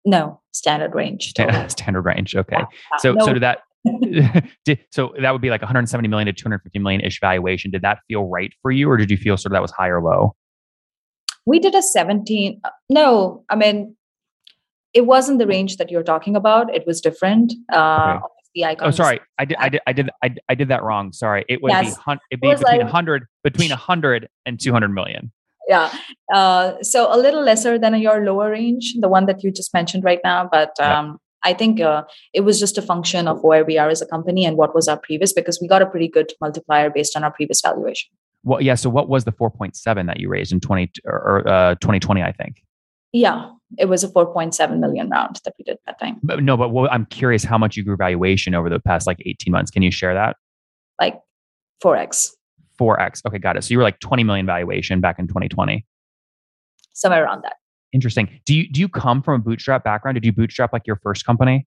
No, 0.06 0.40
standard 0.52 0.96
range. 0.96 1.34
Totally. 1.36 1.70
standard 1.70 2.02
range. 2.02 2.36
Okay. 2.36 2.58
Yeah. 2.58 2.66
So, 3.00 3.14
no. 3.14 3.26
so 3.26 3.34
did 3.34 3.44
that, 3.44 3.60
did, 4.66 4.80
so 4.92 5.14
that 5.22 5.32
would 5.32 5.42
be 5.42 5.50
like 5.50 5.62
170 5.62 6.08
million 6.08 6.28
to 6.28 6.34
250 6.34 6.80
million 6.80 7.02
ish 7.02 7.20
valuation. 7.20 7.72
Did 7.72 7.82
that 7.82 8.00
feel 8.08 8.26
right 8.26 8.54
for 8.62 8.72
you 8.72 8.90
or 8.90 8.98
did 8.98 9.12
you 9.12 9.18
feel 9.18 9.38
sort 9.38 9.52
of 9.52 9.56
that 9.56 9.62
was 9.62 9.72
high 9.72 9.90
or 9.90 10.02
low? 10.02 10.36
We 11.46 11.60
did 11.60 11.76
a 11.76 11.82
17. 11.82 12.62
Uh, 12.64 12.70
no, 12.90 13.44
I 13.50 13.56
mean, 13.56 13.96
it 14.94 15.06
wasn't 15.06 15.40
the 15.40 15.48
range 15.48 15.78
that 15.78 15.90
you're 15.90 16.04
talking 16.04 16.36
about. 16.36 16.74
It 16.74 16.86
was 16.86 17.02
different. 17.02 17.54
Uh, 17.74 18.18
okay 18.18 18.26
the 18.54 18.66
icon. 18.66 18.88
Oh, 18.88 18.92
sorry, 18.92 19.20
I 19.38 19.46
did, 19.46 19.58
I 19.60 19.70
did, 19.70 19.82
I 19.88 19.94
did, 19.94 20.10
I, 20.24 20.36
I 20.50 20.56
did 20.56 20.68
that 20.70 20.84
wrong. 20.84 21.14
Sorry, 21.14 21.46
it 21.48 21.62
would 21.62 21.72
yes. 21.72 21.98
be, 21.98 22.14
it'd 22.32 22.42
be 22.42 22.50
it 22.50 22.60
between 22.60 22.78
like, 22.78 22.84
100, 22.84 23.26
between 23.44 23.70
100 23.70 24.30
and 24.46 24.60
200 24.60 24.90
million. 24.90 25.32
Yeah, 25.68 25.94
uh, 26.34 26.82
so 26.82 27.14
a 27.14 27.18
little 27.18 27.44
lesser 27.44 27.78
than 27.78 28.00
your 28.02 28.26
lower 28.26 28.52
range, 28.52 28.96
the 29.00 29.08
one 29.08 29.26
that 29.28 29.44
you 29.44 29.52
just 29.52 29.74
mentioned 29.74 30.04
right 30.04 30.20
now, 30.24 30.48
but. 30.52 30.80
Um, 30.80 31.18
I 31.44 31.54
think 31.54 31.82
uh, 31.82 32.04
it 32.34 32.42
was 32.42 32.60
just 32.60 32.78
a 32.78 32.84
function 32.84 33.28
of 33.28 33.44
where 33.44 33.66
we 33.66 33.78
are 33.78 33.90
as 33.90 34.00
a 34.00 34.06
company 34.06 34.46
and 34.46 34.58
what 34.58 34.76
was 34.76 34.88
our 34.88 34.98
previous, 34.98 35.34
because 35.34 35.60
we 35.60 35.68
got 35.68 35.82
a 35.82 35.88
pretty 35.88 36.08
good 36.08 36.32
multiplier 36.40 36.92
based 36.92 37.18
on 37.18 37.24
our 37.24 37.32
previous 37.32 37.62
valuation. 37.62 38.12
Well, 38.44 38.62
yeah. 38.62 38.76
So, 38.76 38.90
what 38.90 39.10
was 39.10 39.24
the 39.24 39.32
4.7 39.32 40.08
that 40.08 40.20
you 40.20 40.30
raised 40.30 40.52
in 40.52 40.60
20 40.60 40.92
or 41.06 41.48
uh, 41.48 41.76
2020? 41.76 42.22
I 42.22 42.32
think. 42.32 42.64
Yeah, 43.14 43.50
it 43.78 43.86
was 43.86 44.04
a 44.04 44.08
4.7 44.08 44.80
million 44.80 45.10
round 45.10 45.40
that 45.44 45.54
we 45.58 45.64
did 45.64 45.78
that 45.86 46.00
time. 46.00 46.20
But 46.24 46.42
no, 46.44 46.56
but 46.56 46.70
what, 46.70 46.92
I'm 46.92 47.06
curious 47.08 47.44
how 47.44 47.58
much 47.58 47.76
you 47.76 47.84
grew 47.84 47.98
valuation 47.98 48.56
over 48.56 48.70
the 48.70 48.80
past 48.80 49.06
like 49.08 49.18
18 49.26 49.52
months. 49.52 49.70
Can 49.72 49.82
you 49.84 49.92
share 49.92 50.14
that? 50.14 50.38
Like 51.00 51.20
4x. 51.84 52.30
4x. 52.80 53.22
Okay, 53.28 53.38
got 53.38 53.58
it. 53.58 53.64
So 53.64 53.72
you 53.72 53.78
were 53.78 53.84
like 53.84 54.00
20 54.00 54.24
million 54.24 54.46
valuation 54.46 55.02
back 55.02 55.20
in 55.20 55.28
2020. 55.28 55.86
Somewhere 56.94 57.24
around 57.24 57.44
that. 57.44 57.54
Interesting. 57.94 58.30
Do 58.46 58.56
you 58.56 58.70
do 58.72 58.80
you 58.80 58.88
come 58.88 59.22
from 59.22 59.36
a 59.42 59.44
bootstrap 59.44 59.84
background? 59.84 60.16
Did 60.16 60.26
you 60.26 60.32
bootstrap 60.32 60.72
like 60.72 60.84
your 60.88 60.96
first 61.04 61.26
company? 61.26 61.68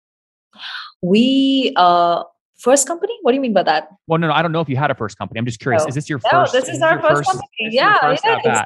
We 1.01 1.73
uh 1.75 2.23
first 2.57 2.87
company? 2.87 3.13
What 3.21 3.31
do 3.31 3.35
you 3.35 3.41
mean 3.41 3.53
by 3.53 3.63
that? 3.63 3.89
Well, 4.07 4.19
no, 4.19 4.27
no, 4.27 4.33
I 4.33 4.41
don't 4.41 4.51
know 4.53 4.61
if 4.61 4.69
you 4.69 4.77
had 4.77 4.89
a 4.91 4.95
first 4.95 5.17
company. 5.17 5.37
I'm 5.39 5.45
just 5.45 5.59
curious. 5.59 5.83
No. 5.83 5.87
Is 5.89 5.95
this 5.95 6.09
your 6.09 6.19
No, 6.31 6.41
first? 6.41 6.53
this 6.53 6.63
is 6.65 6.75
this 6.75 6.81
our 6.81 6.93
your 6.93 7.01
first 7.01 7.25
company. 7.29 7.47
is 7.59 7.73
Yeah, 7.73 7.99
first 7.99 8.23
it 8.25 8.45
is. 8.45 8.59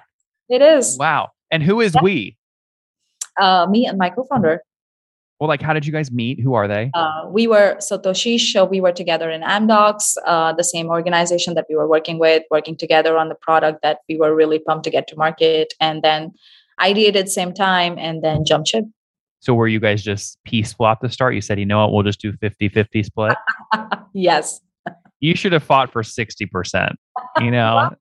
It 0.49 0.61
is 0.61 0.97
Wow. 0.99 1.29
And 1.51 1.63
who 1.63 1.81
is 1.81 1.95
Yeah. 1.95 2.01
we? 2.03 2.37
Uh 3.39 3.67
me 3.69 3.85
and 3.85 3.97
my 3.97 4.09
co-founder. 4.09 4.61
Well, 5.39 5.47
like, 5.47 5.61
how 5.61 5.73
did 5.73 5.85
you 5.85 5.91
guys 5.91 6.11
meet? 6.11 6.39
Who 6.39 6.55
are 6.55 6.67
they? 6.67 6.89
Uh, 6.95 7.25
we 7.29 7.45
were 7.45 7.77
so 7.79 7.99
Toshish, 7.99 8.59
uh, 8.59 8.65
we 8.65 8.81
were 8.81 8.91
together 8.91 9.29
in 9.29 9.41
Amdocs, 9.41 10.17
uh, 10.25 10.53
the 10.53 10.63
same 10.63 10.87
organization 10.87 11.53
that 11.53 11.67
we 11.69 11.75
were 11.75 11.87
working 11.87 12.17
with, 12.17 12.41
working 12.49 12.75
together 12.75 13.17
on 13.17 13.29
the 13.29 13.35
product 13.35 13.83
that 13.83 13.99
we 14.09 14.17
were 14.17 14.35
really 14.35 14.57
pumped 14.57 14.83
to 14.85 14.89
get 14.89 15.07
to 15.09 15.15
market, 15.15 15.75
and 15.79 16.01
then 16.01 16.31
ideated 16.79 17.27
same 17.27 17.53
time, 17.53 17.99
and 17.99 18.23
then 18.23 18.45
jumped 18.45 18.69
ship. 18.69 18.85
So 19.39 19.53
were 19.53 19.67
you 19.67 19.79
guys 19.79 20.01
just 20.01 20.39
peaceful 20.43 20.87
at 20.87 20.99
the 21.01 21.09
start? 21.09 21.35
You 21.35 21.41
said, 21.41 21.59
you 21.59 21.65
know 21.65 21.79
what, 21.81 21.93
we'll 21.93 22.03
just 22.03 22.19
do 22.19 22.33
50-50 22.33 23.05
split. 23.05 23.37
yes. 24.13 24.59
You 25.19 25.35
should 25.35 25.53
have 25.53 25.63
fought 25.63 25.91
for 25.91 26.01
60%. 26.01 26.95
You 27.39 27.51
know? 27.51 27.91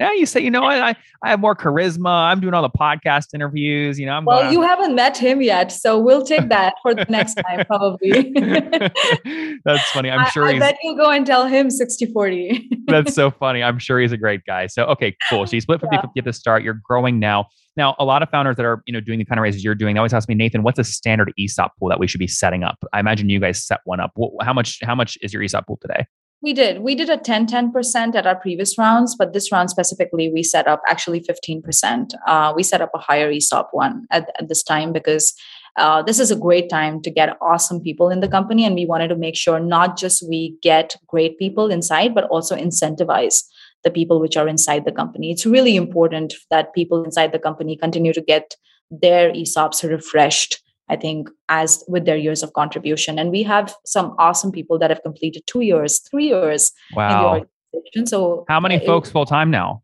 Yeah, 0.00 0.12
you 0.12 0.26
say, 0.26 0.40
you 0.40 0.50
know 0.50 0.62
what, 0.62 0.78
I, 0.80 0.94
I 1.22 1.30
have 1.30 1.40
more 1.40 1.56
charisma. 1.56 2.08
I'm 2.30 2.40
doing 2.40 2.54
all 2.54 2.62
the 2.62 2.70
podcast 2.70 3.34
interviews. 3.34 3.98
You 3.98 4.06
know, 4.06 4.12
I'm 4.12 4.24
Well, 4.24 4.42
going 4.42 4.52
you 4.52 4.62
haven't 4.62 4.94
met 4.94 5.16
him 5.16 5.42
yet, 5.42 5.72
so 5.72 5.98
we'll 5.98 6.22
take 6.24 6.48
that 6.50 6.74
for 6.82 6.94
the 6.94 7.04
next 7.08 7.34
time, 7.34 7.64
probably. 7.66 8.32
That's 9.64 9.90
funny. 9.90 10.10
I'm 10.10 10.30
sure 10.30 10.46
I, 10.46 10.52
he's 10.52 10.60
bet 10.60 10.76
you'll 10.82 10.96
go 10.96 11.10
and 11.10 11.26
tell 11.26 11.46
him 11.46 11.70
60 11.70 12.06
40. 12.06 12.70
That's 12.86 13.14
so 13.14 13.30
funny. 13.30 13.62
I'm 13.62 13.78
sure 13.78 13.98
he's 14.00 14.12
a 14.12 14.16
great 14.16 14.44
guy. 14.46 14.66
So, 14.68 14.84
okay, 14.84 15.16
cool. 15.28 15.46
So 15.46 15.56
you 15.56 15.60
split 15.60 15.80
50 15.80 15.96
Yeah. 15.96 16.02
50 16.02 16.18
at 16.20 16.24
the 16.24 16.32
start. 16.32 16.62
You're 16.62 16.80
growing 16.84 17.18
now. 17.18 17.46
Now, 17.76 17.94
a 17.98 18.04
lot 18.04 18.22
of 18.22 18.30
founders 18.30 18.56
that 18.56 18.64
are, 18.66 18.82
you 18.86 18.92
know, 18.92 19.00
doing 19.00 19.18
the 19.20 19.24
kind 19.24 19.38
of 19.38 19.42
raises 19.42 19.62
you're 19.62 19.74
doing, 19.74 19.94
they 19.94 19.98
always 19.98 20.12
ask 20.12 20.28
me, 20.28 20.34
Nathan, 20.34 20.62
what's 20.64 20.78
a 20.80 20.84
standard 20.84 21.32
ESOP 21.38 21.72
pool 21.78 21.88
that 21.88 22.00
we 22.00 22.08
should 22.08 22.18
be 22.18 22.26
setting 22.26 22.64
up? 22.64 22.76
I 22.92 22.98
imagine 23.00 23.28
you 23.28 23.38
guys 23.38 23.64
set 23.64 23.80
one 23.84 24.00
up. 24.00 24.12
How 24.42 24.52
much, 24.52 24.78
how 24.82 24.96
much 24.96 25.16
is 25.22 25.32
your 25.32 25.42
ESOP 25.44 25.66
pool 25.66 25.78
today? 25.80 26.06
We 26.40 26.52
did. 26.52 26.82
We 26.82 26.94
did 26.94 27.10
a 27.10 27.16
10 27.16 27.48
10% 27.48 28.14
at 28.14 28.26
our 28.26 28.36
previous 28.36 28.78
rounds, 28.78 29.16
but 29.16 29.32
this 29.32 29.50
round 29.50 29.70
specifically, 29.70 30.30
we 30.32 30.44
set 30.44 30.68
up 30.68 30.80
actually 30.86 31.20
15%. 31.20 32.12
Uh, 32.26 32.52
we 32.54 32.62
set 32.62 32.80
up 32.80 32.90
a 32.94 32.98
higher 32.98 33.30
ESOP 33.30 33.70
one 33.72 34.06
at, 34.10 34.30
at 34.38 34.48
this 34.48 34.62
time 34.62 34.92
because 34.92 35.34
uh, 35.76 36.00
this 36.02 36.20
is 36.20 36.30
a 36.30 36.36
great 36.36 36.70
time 36.70 37.02
to 37.02 37.10
get 37.10 37.36
awesome 37.40 37.80
people 37.80 38.08
in 38.08 38.20
the 38.20 38.28
company. 38.28 38.64
And 38.64 38.76
we 38.76 38.86
wanted 38.86 39.08
to 39.08 39.16
make 39.16 39.34
sure 39.34 39.58
not 39.58 39.98
just 39.98 40.28
we 40.28 40.56
get 40.62 40.94
great 41.08 41.38
people 41.38 41.70
inside, 41.72 42.14
but 42.14 42.24
also 42.24 42.56
incentivize 42.56 43.42
the 43.82 43.90
people 43.90 44.20
which 44.20 44.36
are 44.36 44.48
inside 44.48 44.84
the 44.84 44.92
company. 44.92 45.32
It's 45.32 45.46
really 45.46 45.74
important 45.74 46.34
that 46.50 46.74
people 46.74 47.02
inside 47.04 47.32
the 47.32 47.38
company 47.38 47.76
continue 47.76 48.12
to 48.12 48.20
get 48.20 48.54
their 48.90 49.32
ESOPs 49.32 49.88
refreshed 49.88 50.62
I 50.90 50.96
think, 50.96 51.28
as 51.48 51.84
with 51.88 52.04
their 52.06 52.16
years 52.16 52.42
of 52.42 52.52
contribution. 52.54 53.18
And 53.18 53.30
we 53.30 53.42
have 53.42 53.74
some 53.84 54.14
awesome 54.18 54.50
people 54.52 54.78
that 54.78 54.90
have 54.90 55.02
completed 55.02 55.42
two 55.46 55.60
years, 55.60 55.98
three 56.10 56.26
years 56.28 56.72
in 56.90 56.96
the 56.96 57.00
Wow. 57.00 57.44
organization. 57.74 58.06
So 58.06 58.44
How 58.48 58.60
many 58.60 58.76
uh, 58.76 58.86
folks 58.86 59.10
full 59.10 59.26
time 59.26 59.50
now? 59.50 59.82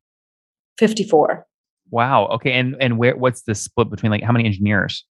54. 0.78 1.46
Wow. 1.90 2.26
Okay. 2.28 2.52
And 2.52 2.76
and 2.80 2.98
where 2.98 3.16
what's 3.16 3.42
the 3.42 3.54
split 3.54 3.90
between 3.90 4.10
like 4.10 4.22
how 4.22 4.32
many 4.32 4.46
engineers? 4.46 5.04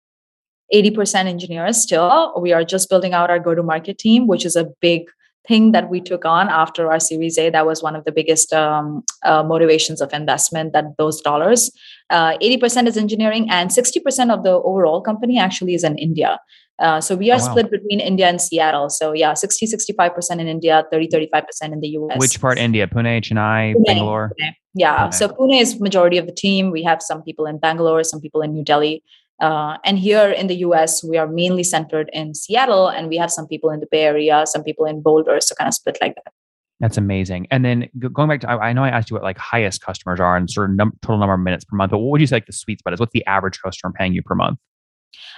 80% 0.73 1.25
engineers 1.27 1.77
still. 1.77 2.33
We 2.39 2.51
are 2.51 2.63
just 2.63 2.89
building 2.89 3.13
out 3.13 3.29
our 3.29 3.37
go 3.37 3.53
to 3.53 3.61
market 3.61 3.99
team, 3.99 4.27
which 4.27 4.43
is 4.45 4.55
a 4.55 4.65
big 4.81 5.03
thing 5.47 5.71
that 5.73 5.89
we 5.89 5.99
took 5.99 6.25
on 6.25 6.49
after 6.49 6.91
our 6.91 6.99
Series 6.99 7.37
A. 7.37 7.49
That 7.49 7.65
was 7.65 7.83
one 7.83 7.95
of 7.95 8.05
the 8.05 8.11
biggest 8.11 8.53
um, 8.53 9.03
uh, 9.23 9.43
motivations 9.43 10.01
of 10.01 10.13
investment, 10.13 10.73
that 10.73 10.85
those 10.97 11.21
dollars. 11.21 11.71
Uh, 12.09 12.37
80% 12.37 12.87
is 12.87 12.97
engineering, 12.97 13.49
and 13.49 13.69
60% 13.69 14.33
of 14.33 14.43
the 14.43 14.51
overall 14.51 15.01
company 15.01 15.39
actually 15.39 15.73
is 15.73 15.83
in 15.83 15.97
India. 15.97 16.39
Uh, 16.79 16.99
so 16.99 17.15
we 17.15 17.29
are 17.29 17.35
Oh, 17.39 17.45
wow. 17.45 17.51
split 17.51 17.71
between 17.71 17.99
India 17.99 18.27
and 18.27 18.41
Seattle. 18.41 18.89
So 18.89 19.13
yeah, 19.13 19.33
60, 19.35 19.67
65% 19.67 20.39
in 20.39 20.47
India, 20.47 20.83
30, 20.91 21.07
35% 21.07 21.43
in 21.71 21.79
the 21.81 21.89
US. 21.89 22.17
Which 22.17 22.41
part? 22.41 22.57
India, 22.57 22.87
Pune, 22.87 23.21
Chennai, 23.21 23.75
Pune, 23.75 23.85
Bangalore. 23.85 24.31
Pune. 24.39 24.53
Yeah. 24.73 25.07
Pune. 25.07 25.13
So 25.13 25.27
Pune 25.29 25.61
is 25.61 25.79
majority 25.79 26.17
of 26.17 26.25
the 26.25 26.31
team. 26.33 26.71
We 26.71 26.83
have 26.83 27.01
some 27.01 27.21
people 27.21 27.45
in 27.45 27.59
Bangalore, 27.59 28.03
some 28.03 28.19
people 28.19 28.41
in 28.41 28.53
New 28.53 28.63
Delhi. 28.63 29.03
Uh, 29.41 29.77
and 29.83 29.99
here 29.99 30.29
in 30.29 30.47
the 30.47 30.55
US, 30.57 31.03
we 31.03 31.17
are 31.17 31.27
mainly 31.27 31.63
centered 31.63 32.09
in 32.13 32.33
Seattle, 32.33 32.87
and 32.87 33.09
we 33.09 33.17
have 33.17 33.31
some 33.31 33.47
people 33.47 33.69
in 33.69 33.79
the 33.79 33.87
Bay 33.89 34.03
Area, 34.03 34.43
some 34.45 34.63
people 34.63 34.85
in 34.85 35.01
Boulder, 35.01 35.39
so 35.41 35.55
kind 35.55 35.67
of 35.67 35.73
split 35.73 35.97
like 36.01 36.15
that. 36.15 36.33
That's 36.79 36.97
amazing. 36.97 37.47
And 37.49 37.63
then 37.63 37.89
going 38.11 38.27
back 38.27 38.41
to, 38.41 38.49
I, 38.49 38.69
I 38.69 38.73
know 38.73 38.83
I 38.83 38.89
asked 38.89 39.09
you 39.09 39.15
what 39.15 39.23
like 39.23 39.37
highest 39.37 39.81
customers 39.81 40.19
are 40.19 40.35
and 40.35 40.49
sort 40.49 40.69
of 40.69 40.75
num- 40.75 40.93
total 41.01 41.17
number 41.19 41.33
of 41.33 41.39
minutes 41.39 41.63
per 41.63 41.77
month, 41.77 41.91
but 41.91 41.99
what 41.99 42.11
would 42.11 42.21
you 42.21 42.27
say 42.27 42.35
like 42.37 42.45
the 42.45 42.53
sweet 42.53 42.79
spot 42.79 42.93
is? 42.93 42.99
What's 42.99 43.13
the 43.13 43.25
average 43.25 43.61
customer 43.61 43.93
paying 43.97 44.13
you 44.13 44.21
per 44.21 44.35
month? 44.35 44.59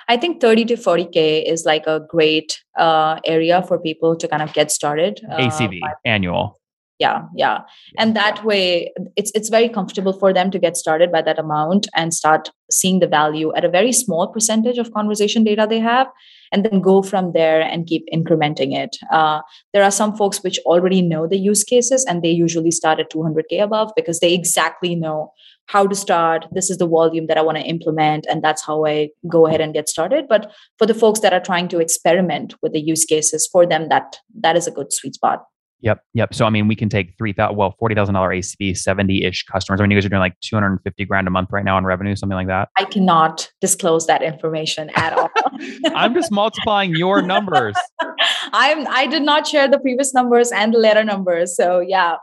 I 0.07 0.17
think 0.17 0.41
30 0.41 0.65
to 0.65 0.75
40K 0.75 1.43
is 1.45 1.65
like 1.65 1.85
a 1.87 2.01
great 2.09 2.63
uh, 2.77 3.19
area 3.25 3.61
for 3.63 3.79
people 3.79 4.15
to 4.15 4.27
kind 4.27 4.41
of 4.41 4.53
get 4.53 4.71
started. 4.71 5.21
uh, 5.29 5.37
ACV, 5.37 5.81
annual. 6.05 6.59
Yeah 6.99 7.23
yeah. 7.35 7.59
And 7.97 8.15
that 8.15 8.43
way 8.45 8.91
it's 9.15 9.31
it's 9.35 9.49
very 9.49 9.69
comfortable 9.69 10.13
for 10.13 10.33
them 10.33 10.51
to 10.51 10.59
get 10.59 10.77
started 10.77 11.11
by 11.11 11.21
that 11.23 11.39
amount 11.39 11.87
and 11.95 12.13
start 12.13 12.49
seeing 12.71 12.99
the 12.99 13.07
value 13.07 13.53
at 13.55 13.65
a 13.65 13.69
very 13.69 13.91
small 13.91 14.27
percentage 14.27 14.77
of 14.77 14.93
conversation 14.93 15.43
data 15.43 15.67
they 15.69 15.79
have 15.79 16.07
and 16.51 16.63
then 16.63 16.81
go 16.81 17.01
from 17.01 17.33
there 17.33 17.61
and 17.61 17.87
keep 17.87 18.05
incrementing 18.13 18.73
it. 18.73 18.95
Uh, 19.11 19.41
there 19.73 19.83
are 19.83 19.91
some 19.91 20.15
folks 20.15 20.41
which 20.43 20.59
already 20.59 21.01
know 21.01 21.27
the 21.27 21.37
use 21.37 21.63
cases 21.63 22.05
and 22.05 22.23
they 22.23 22.31
usually 22.31 22.71
start 22.71 22.99
at 22.99 23.11
200k 23.11 23.61
above 23.61 23.91
because 23.95 24.19
they 24.19 24.33
exactly 24.33 24.95
know 24.95 25.31
how 25.67 25.85
to 25.85 25.95
start. 25.95 26.45
This 26.51 26.69
is 26.69 26.77
the 26.77 26.87
volume 26.87 27.27
that 27.27 27.37
i 27.37 27.41
want 27.41 27.57
to 27.57 27.63
implement 27.63 28.25
and 28.29 28.43
that's 28.43 28.63
how 28.63 28.85
i 28.85 29.09
go 29.27 29.47
ahead 29.47 29.61
and 29.61 29.73
get 29.73 29.89
started. 29.89 30.27
But 30.29 30.51
for 30.77 30.85
the 30.85 30.93
folks 30.93 31.19
that 31.21 31.33
are 31.33 31.41
trying 31.41 31.67
to 31.69 31.79
experiment 31.79 32.55
with 32.61 32.73
the 32.73 32.79
use 32.79 33.03
cases 33.03 33.49
for 33.51 33.65
them 33.65 33.89
that 33.89 34.17
that 34.39 34.55
is 34.55 34.67
a 34.67 34.71
good 34.71 34.93
sweet 34.93 35.15
spot 35.15 35.43
Yep. 35.81 35.99
Yep. 36.13 36.33
So 36.33 36.45
I 36.45 36.49
mean, 36.49 36.67
we 36.67 36.75
can 36.75 36.89
take 36.89 37.17
three 37.17 37.33
thousand, 37.33 37.57
well, 37.57 37.75
forty 37.77 37.95
thousand 37.95 38.15
dollar 38.15 38.29
ACV, 38.29 38.77
seventy 38.77 39.23
ish 39.23 39.43
customers. 39.43 39.79
I 39.79 39.83
mean, 39.83 39.91
you 39.91 39.97
guys 39.97 40.05
are 40.05 40.09
doing 40.09 40.19
like 40.19 40.39
two 40.41 40.55
hundred 40.55 40.71
and 40.71 40.81
fifty 40.83 41.05
grand 41.05 41.27
a 41.27 41.31
month 41.31 41.49
right 41.51 41.65
now 41.65 41.77
in 41.77 41.85
revenue, 41.85 42.15
something 42.15 42.35
like 42.35 42.47
that. 42.47 42.69
I 42.77 42.85
cannot 42.85 43.51
disclose 43.61 44.07
that 44.07 44.23
information 44.23 44.89
at 44.95 45.13
all. 45.17 45.29
I'm 45.93 46.13
just 46.13 46.31
multiplying 46.31 46.95
your 46.95 47.21
numbers. 47.21 47.75
I'm 48.53 48.87
I 48.87 49.07
did 49.07 49.23
not 49.23 49.47
share 49.47 49.67
the 49.67 49.79
previous 49.79 50.13
numbers 50.13 50.51
and 50.51 50.73
the 50.73 50.77
letter 50.79 51.03
numbers. 51.03 51.55
So 51.55 51.79
yeah. 51.81 52.15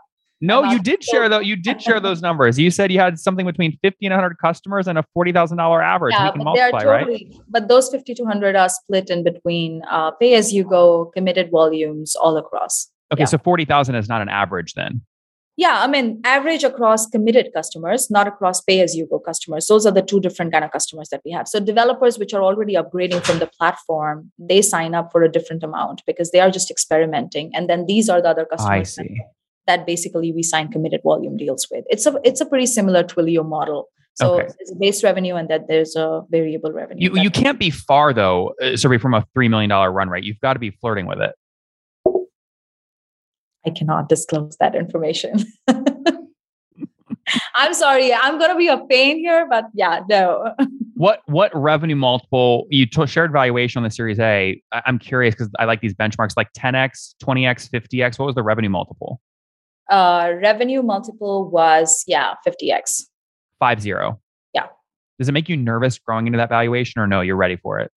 No, 0.44 0.64
you 0.64 0.80
did 0.80 1.04
share 1.04 1.28
though. 1.28 1.38
You 1.38 1.54
did 1.54 1.80
share 1.80 2.00
those 2.00 2.20
numbers. 2.20 2.58
You 2.58 2.72
said 2.72 2.90
you 2.90 2.98
had 2.98 3.16
something 3.20 3.46
between 3.46 3.78
fifty 3.80 4.06
and 4.06 4.12
hundred 4.12 4.38
customers 4.38 4.88
and 4.88 4.98
a 4.98 5.04
forty 5.14 5.30
thousand 5.30 5.58
dollar 5.58 5.80
average. 5.80 6.14
yeah, 6.14 6.24
we 6.24 6.32
can 6.32 6.44
but 6.44 6.54
they 6.54 6.60
are 6.62 6.72
multiply, 6.72 7.02
right? 7.04 7.26
but 7.48 7.68
those 7.68 7.88
5200 7.90 8.56
are 8.56 8.68
split 8.68 9.08
in 9.08 9.22
between 9.22 9.82
uh, 9.88 10.10
pay 10.10 10.34
as 10.34 10.52
you 10.52 10.64
go 10.64 11.12
committed 11.14 11.52
volumes 11.52 12.16
all 12.16 12.36
across. 12.36 12.91
Okay, 13.12 13.22
yeah. 13.22 13.26
so 13.26 13.38
forty 13.38 13.64
thousand 13.64 13.94
is 13.96 14.08
not 14.08 14.22
an 14.22 14.28
average 14.28 14.74
then. 14.74 15.02
Yeah, 15.56 15.80
I 15.82 15.86
mean 15.86 16.20
average 16.24 16.64
across 16.64 17.06
committed 17.06 17.50
customers, 17.54 18.10
not 18.10 18.26
across 18.26 18.62
pay 18.62 18.80
as 18.80 18.96
you 18.96 19.06
go 19.06 19.18
customers. 19.18 19.66
Those 19.66 19.84
are 19.84 19.92
the 19.92 20.00
two 20.00 20.18
different 20.18 20.50
kind 20.50 20.64
of 20.64 20.70
customers 20.70 21.10
that 21.10 21.20
we 21.24 21.30
have. 21.32 21.46
So 21.46 21.60
developers 21.60 22.18
which 22.18 22.32
are 22.32 22.42
already 22.42 22.74
upgrading 22.74 23.22
from 23.22 23.38
the 23.38 23.46
platform, 23.46 24.32
they 24.38 24.62
sign 24.62 24.94
up 24.94 25.12
for 25.12 25.22
a 25.22 25.30
different 25.30 25.62
amount 25.62 26.02
because 26.06 26.30
they 26.30 26.40
are 26.40 26.50
just 26.50 26.70
experimenting. 26.70 27.50
And 27.54 27.68
then 27.68 27.84
these 27.86 28.08
are 28.08 28.22
the 28.22 28.30
other 28.30 28.46
customers 28.46 28.94
that 28.96 29.06
that 29.66 29.86
basically 29.86 30.32
we 30.32 30.42
sign 30.42 30.72
committed 30.72 31.02
volume 31.04 31.36
deals 31.36 31.66
with. 31.70 31.84
It's 31.88 32.06
a 32.06 32.18
it's 32.24 32.40
a 32.40 32.46
pretty 32.46 32.66
similar 32.66 33.04
Twilio 33.04 33.46
model. 33.46 33.88
So 34.14 34.34
Okay. 34.34 34.48
there's 34.58 34.70
a 34.70 34.78
base 34.78 35.02
revenue 35.04 35.36
and 35.36 35.48
then 35.48 35.64
there's 35.68 35.96
a 35.96 36.22
variable 36.30 36.72
revenue. 36.72 37.10
You 37.14 37.22
you 37.22 37.30
can't 37.30 37.58
be 37.58 37.70
far 37.70 38.14
though, 38.14 38.54
uh, 38.62 38.72
Surbhi 38.80 39.00
from 39.00 39.12
a 39.14 39.24
three 39.34 39.48
million 39.48 39.68
dollar 39.68 39.92
run 39.92 40.08
rate. 40.08 40.24
You've 40.24 40.40
got 40.40 40.54
to 40.54 40.58
be 40.58 40.70
flirting 40.70 41.06
with 41.06 41.20
it. 41.20 41.34
I 43.66 43.70
cannot 43.70 44.08
disclose 44.08 44.56
that 44.58 44.74
information. 44.74 45.44
I'm 47.54 47.74
sorry. 47.74 48.12
I'm 48.12 48.38
gonna 48.38 48.56
be 48.56 48.68
a 48.68 48.78
pain 48.78 49.18
here, 49.18 49.46
but 49.48 49.66
yeah, 49.74 50.00
no. 50.08 50.54
What 50.94 51.20
what 51.26 51.50
revenue 51.52 51.96
multiple 51.96 52.68
you 52.70 52.86
t- 52.86 53.06
shared 53.06 53.32
valuation 53.32 53.80
on 53.80 53.82
the 53.82 53.90
Series 53.90 54.20
A? 54.20 54.62
I- 54.70 54.82
I'm 54.86 55.00
curious 55.00 55.34
because 55.34 55.50
I 55.58 55.64
like 55.64 55.80
these 55.80 55.94
benchmarks, 55.94 56.34
like 56.36 56.52
10x, 56.52 57.14
20x, 57.20 57.70
50x. 57.70 58.20
What 58.20 58.26
was 58.26 58.36
the 58.36 58.42
revenue 58.44 58.68
multiple? 58.68 59.20
Uh, 59.90 60.34
revenue 60.40 60.80
multiple 60.80 61.50
was 61.50 62.04
yeah 62.06 62.34
50x. 62.46 63.02
Five 63.58 63.80
zero. 63.80 64.20
Yeah. 64.54 64.66
Does 65.18 65.28
it 65.28 65.32
make 65.32 65.48
you 65.48 65.56
nervous 65.56 65.98
growing 65.98 66.28
into 66.28 66.36
that 66.36 66.50
valuation, 66.50 67.00
or 67.00 67.08
no? 67.08 67.20
You're 67.20 67.36
ready 67.36 67.56
for 67.56 67.80
it. 67.80 67.90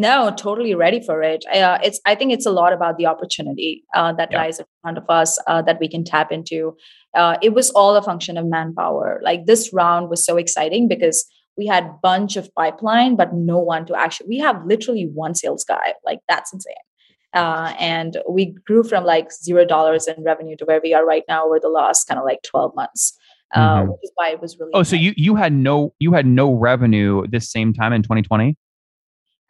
No, 0.00 0.32
totally 0.34 0.74
ready 0.74 1.00
for 1.08 1.22
it. 1.22 1.44
Uh, 1.52 1.78
it's 1.84 2.00
I 2.06 2.14
think 2.14 2.32
it's 2.32 2.46
a 2.46 2.50
lot 2.50 2.72
about 2.72 2.96
the 2.96 3.06
opportunity 3.06 3.84
uh, 3.94 4.12
that 4.14 4.30
Yeah. 4.32 4.38
lies 4.42 4.58
in 4.58 4.66
front 4.82 4.96
of 4.96 5.04
us 5.10 5.38
uh, 5.46 5.60
that 5.62 5.78
we 5.78 5.88
can 5.88 6.04
tap 6.04 6.32
into. 6.32 6.74
Uh, 7.14 7.36
it 7.42 7.52
was 7.52 7.70
all 7.72 7.94
a 7.96 8.02
function 8.02 8.38
of 8.38 8.46
manpower. 8.46 9.20
Like 9.22 9.44
this 9.44 9.72
round 9.74 10.08
was 10.08 10.24
so 10.24 10.38
exciting 10.38 10.88
because 10.88 11.26
we 11.58 11.66
had 11.66 12.00
bunch 12.02 12.36
of 12.36 12.48
pipeline, 12.54 13.14
but 13.16 13.34
no 13.34 13.58
one 13.58 13.84
to 13.86 13.94
actually. 13.94 14.28
We 14.28 14.38
have 14.38 14.64
literally 14.64 15.06
one 15.12 15.34
sales 15.34 15.64
guy. 15.64 15.92
Like 16.04 16.20
that's 16.28 16.50
insane. 16.52 16.74
Uh, 17.34 17.74
and 17.78 18.16
we 18.28 18.54
grew 18.66 18.82
from 18.82 19.04
like 19.04 19.30
zero 19.32 19.64
dollars 19.66 20.08
in 20.08 20.24
revenue 20.24 20.56
to 20.56 20.64
where 20.64 20.80
we 20.82 20.94
are 20.94 21.04
right 21.04 21.24
now 21.28 21.44
over 21.46 21.60
the 21.60 21.68
last 21.68 22.04
kind 22.08 22.18
of 22.18 22.24
like 22.24 22.40
12 22.42 22.74
months. 22.74 23.12
uh, 23.54 23.80
mm-hmm. 23.80 23.90
which 23.90 24.00
is 24.04 24.12
why 24.14 24.30
it 24.30 24.40
was 24.40 24.56
really. 24.58 24.70
Oh, 24.74 24.82
so 24.82 24.96
you 24.96 25.12
you 25.16 25.34
had 25.34 25.52
no 25.52 25.92
you 25.98 26.12
had 26.14 26.24
no 26.24 26.52
revenue 26.54 27.26
this 27.28 27.50
same 27.50 27.74
time 27.74 27.92
in 27.92 28.02
2020. 28.02 28.56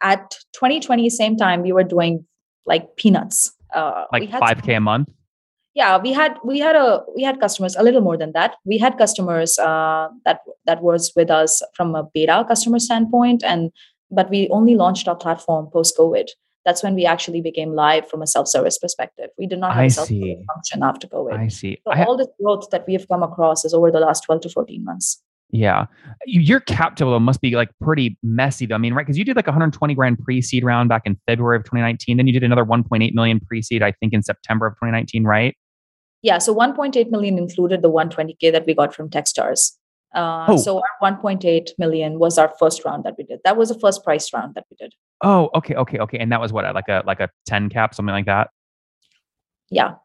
At 0.01 0.31
2020, 0.53 1.09
same 1.09 1.37
time, 1.37 1.61
we 1.61 1.71
were 1.71 1.83
doing 1.83 2.25
like 2.65 2.95
peanuts. 2.95 3.53
Uh, 3.73 4.05
like 4.11 4.29
five 4.31 4.61
k 4.63 4.75
a 4.75 4.79
month. 4.79 5.09
Yeah, 5.73 5.97
we 5.97 6.11
had 6.11 6.37
we 6.43 6.59
had 6.59 6.75
a 6.75 7.03
we 7.15 7.23
had 7.23 7.39
customers 7.39 7.75
a 7.75 7.83
little 7.83 8.01
more 8.01 8.17
than 8.17 8.33
that. 8.33 8.55
We 8.65 8.77
had 8.77 8.97
customers 8.97 9.57
uh, 9.57 10.09
that 10.25 10.41
that 10.65 10.81
was 10.81 11.13
with 11.15 11.31
us 11.31 11.61
from 11.75 11.95
a 11.95 12.03
beta 12.13 12.43
customer 12.47 12.79
standpoint, 12.79 13.43
and 13.43 13.71
but 14.09 14.29
we 14.29 14.49
only 14.49 14.75
launched 14.75 15.07
our 15.07 15.15
platform 15.15 15.69
post 15.71 15.97
COVID 15.97 16.27
that's 16.65 16.83
when 16.83 16.95
we 16.95 17.05
actually 17.05 17.41
became 17.41 17.73
live 17.73 18.07
from 18.07 18.21
a 18.21 18.27
self-service 18.27 18.77
perspective. 18.77 19.29
We 19.37 19.47
did 19.47 19.59
not 19.59 19.73
have 19.73 19.81
I 19.81 19.85
a 19.85 19.89
self-service 19.89 20.45
function 20.53 20.83
after 20.83 21.07
COVID. 21.07 21.33
I 21.33 21.47
see. 21.47 21.79
So 21.83 21.91
I 21.91 22.03
all 22.05 22.17
this 22.17 22.27
growth 22.41 22.69
that 22.71 22.85
we 22.87 22.93
have 22.93 23.07
come 23.07 23.23
across 23.23 23.65
is 23.65 23.73
over 23.73 23.91
the 23.91 23.99
last 23.99 24.23
12 24.25 24.41
to 24.41 24.49
14 24.49 24.83
months. 24.83 25.21
Yeah. 25.51 25.85
Your 26.25 26.61
cap 26.61 26.95
table 26.95 27.19
must 27.19 27.41
be 27.41 27.55
like 27.55 27.69
pretty 27.81 28.17
messy 28.23 28.65
though. 28.65 28.75
I 28.75 28.77
mean, 28.77 28.93
right? 28.93 29.05
Because 29.05 29.17
you 29.17 29.25
did 29.25 29.35
like 29.35 29.47
120 29.47 29.93
grand 29.93 30.19
pre-seed 30.19 30.63
round 30.63 30.89
back 30.89 31.03
in 31.05 31.19
February 31.27 31.57
of 31.57 31.63
2019. 31.63 32.17
Then 32.17 32.27
you 32.27 32.33
did 32.33 32.43
another 32.43 32.63
1.8 32.63 33.13
million 33.13 33.39
pre-seed, 33.39 33.83
I 33.83 33.91
think, 33.91 34.13
in 34.13 34.23
September 34.23 34.65
of 34.65 34.73
2019, 34.75 35.25
right? 35.25 35.55
Yeah. 36.21 36.37
So 36.37 36.55
1.8 36.55 37.11
million 37.11 37.37
included 37.37 37.81
the 37.81 37.91
120K 37.91 38.51
that 38.51 38.65
we 38.65 38.73
got 38.73 38.95
from 38.95 39.09
Techstars. 39.09 39.73
Uh, 40.15 40.45
oh. 40.49 40.57
So 40.57 40.81
our 41.01 41.11
1.8 41.11 41.69
million 41.77 42.19
was 42.19 42.37
our 42.37 42.53
first 42.59 42.83
round 42.85 43.03
that 43.03 43.15
we 43.17 43.23
did. 43.23 43.39
That 43.43 43.57
was 43.57 43.69
the 43.69 43.79
first 43.79 44.03
price 44.03 44.31
round 44.33 44.55
that 44.55 44.65
we 44.69 44.77
did. 44.77 44.93
Oh, 45.21 45.49
okay, 45.55 45.75
okay, 45.75 45.99
okay. 45.99 46.17
And 46.17 46.31
that 46.31 46.41
was 46.41 46.53
what 46.53 46.63
like 46.73 46.87
a 46.87 47.03
like 47.05 47.19
a 47.19 47.29
10 47.45 47.69
cap, 47.69 47.93
something 47.93 48.13
like 48.13 48.25
that. 48.25 48.49
Yeah. 49.69 49.95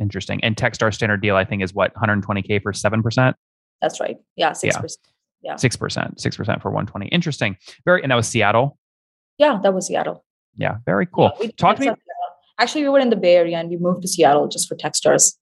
Interesting. 0.00 0.42
And 0.42 0.56
Techstar 0.56 0.92
standard 0.92 1.22
deal, 1.22 1.36
I 1.36 1.44
think, 1.44 1.62
is 1.62 1.72
what 1.72 1.94
120k 1.94 2.62
for 2.62 2.72
seven 2.72 3.02
percent. 3.02 3.36
That's 3.84 4.00
right. 4.00 4.16
Yeah, 4.34 4.54
six 4.54 4.78
percent. 4.78 5.06
Yeah, 5.42 5.56
six 5.56 5.76
percent, 5.76 6.18
six 6.18 6.38
percent 6.38 6.62
for 6.62 6.70
120. 6.70 7.08
Interesting. 7.08 7.58
Very, 7.84 8.02
and 8.02 8.10
that 8.10 8.16
was 8.16 8.26
Seattle. 8.26 8.78
Yeah, 9.36 9.60
that 9.62 9.74
was 9.74 9.88
Seattle. 9.88 10.24
Yeah, 10.56 10.76
very 10.86 11.04
cool. 11.04 11.32
Yeah, 11.38 11.50
Talk 11.58 11.76
to 11.76 11.82
me. 11.82 11.90
Actually, 12.58 12.84
we 12.84 12.88
were 12.88 12.98
in 12.98 13.10
the 13.10 13.16
Bay 13.16 13.34
Area 13.34 13.58
and 13.58 13.68
we 13.68 13.76
moved 13.76 14.00
to 14.00 14.08
Seattle 14.08 14.48
just 14.48 14.68
for 14.68 14.74
Techstars. 14.74 15.34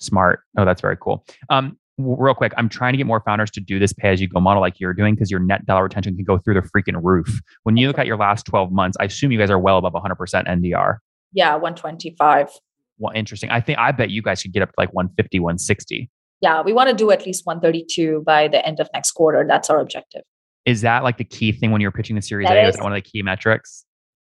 Smart. 0.00 0.40
Oh, 0.58 0.64
that's 0.64 0.80
very 0.80 0.96
cool. 1.00 1.24
Um, 1.48 1.78
real 1.96 2.34
quick, 2.34 2.52
I'm 2.56 2.68
trying 2.68 2.94
to 2.94 2.96
get 2.96 3.06
more 3.06 3.20
founders 3.20 3.52
to 3.52 3.60
do 3.60 3.78
this 3.78 3.92
pay 3.92 4.08
as 4.08 4.20
you 4.20 4.26
go 4.26 4.40
model 4.40 4.60
like 4.60 4.80
you're 4.80 4.94
doing 4.94 5.14
because 5.14 5.30
your 5.30 5.38
net 5.38 5.64
dollar 5.64 5.84
retention 5.84 6.16
can 6.16 6.24
go 6.24 6.38
through 6.38 6.54
the 6.54 6.62
freaking 6.62 6.98
roof. 7.00 7.40
When 7.62 7.76
you 7.76 7.86
look 7.86 8.00
at 8.00 8.06
your 8.06 8.16
last 8.16 8.46
12 8.46 8.72
months, 8.72 8.96
I 8.98 9.04
assume 9.04 9.30
you 9.30 9.38
guys 9.38 9.50
are 9.50 9.60
well 9.60 9.78
above 9.78 9.92
100% 9.92 10.16
NDR. 10.48 10.96
Yeah, 11.32 11.52
125. 11.52 12.50
Well, 12.98 13.12
interesting. 13.14 13.50
I 13.50 13.60
think 13.60 13.78
I 13.78 13.92
bet 13.92 14.10
you 14.10 14.22
guys 14.22 14.42
could 14.42 14.52
get 14.52 14.62
up 14.62 14.70
to 14.70 14.74
like 14.78 14.92
150, 14.92 15.38
160. 15.38 16.10
Yeah, 16.40 16.62
we 16.62 16.72
want 16.72 16.90
to 16.90 16.94
do 16.94 17.10
at 17.10 17.24
least 17.24 17.46
132 17.46 18.22
by 18.26 18.48
the 18.48 18.64
end 18.66 18.80
of 18.80 18.88
next 18.92 19.12
quarter. 19.12 19.44
That's 19.46 19.70
our 19.70 19.80
objective. 19.80 20.22
Is 20.64 20.80
that 20.82 21.02
like 21.02 21.16
the 21.16 21.24
key 21.24 21.52
thing 21.52 21.70
when 21.70 21.80
you're 21.80 21.92
pitching 21.92 22.16
the 22.16 22.22
Series 22.22 22.48
that 22.48 22.56
A? 22.56 22.62
Is, 22.62 22.70
is 22.70 22.76
that 22.76 22.82
one 22.82 22.92
of 22.92 22.96
the 22.96 23.08
key 23.08 23.22
metrics? 23.22 23.84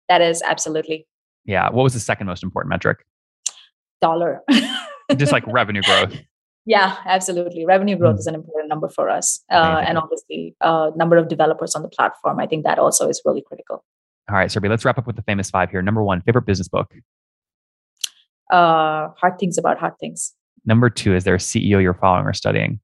That 0.08 0.22
is 0.22 0.42
absolutely. 0.42 1.06
Yeah. 1.46 1.70
What 1.70 1.84
was 1.84 1.94
the 1.94 2.00
second 2.00 2.28
most 2.28 2.44
important 2.44 2.70
metric? 2.70 3.06
Dollar. 4.01 4.42
Just 5.16 5.32
like 5.32 5.46
revenue 5.48 5.82
growth. 5.82 6.16
Yeah, 6.66 6.98
absolutely. 7.06 7.66
Revenue 7.66 7.98
growth 7.98 8.18
mm. 8.18 8.20
is 8.20 8.28
an 8.28 8.36
important 8.36 8.70
number 8.70 8.89
for 8.89 9.10
us. 9.10 9.44
Uh, 9.51 9.84
and 9.86 9.98
obviously, 9.98 10.56
uh, 10.62 10.92
number 10.96 11.18
of 11.18 11.28
developers 11.28 11.75
on 11.75 11.82
the 11.82 11.89
platform. 11.89 12.39
I 12.39 12.46
think 12.46 12.63
that 12.63 12.80
also 12.80 13.10
is 13.10 13.22
really 13.25 13.42
critical. 13.42 13.84
All 14.30 14.36
right, 14.36 14.50
Surbhi, 14.50 14.70
let's 14.70 14.86
wrap 14.86 14.98
up 14.98 15.08
with 15.08 15.16
the 15.16 15.24
famous 15.24 15.50
five 15.50 15.72
here. 15.72 15.82
Number 15.82 16.04
one, 16.04 16.22
favorite 16.22 16.46
business 16.46 16.68
book? 16.68 16.94
Uh, 18.51 19.10
hard 19.18 19.39
Things 19.39 19.58
About 19.58 19.80
Hard 19.80 19.94
Things. 20.00 20.36
Number 20.66 20.89
two, 20.89 21.16
is 21.16 21.24
there 21.24 21.36
a 21.36 21.39
CEO 21.39 21.82
you're 21.82 21.94
following 21.94 22.25
or 22.25 22.34
studying? 22.34 22.80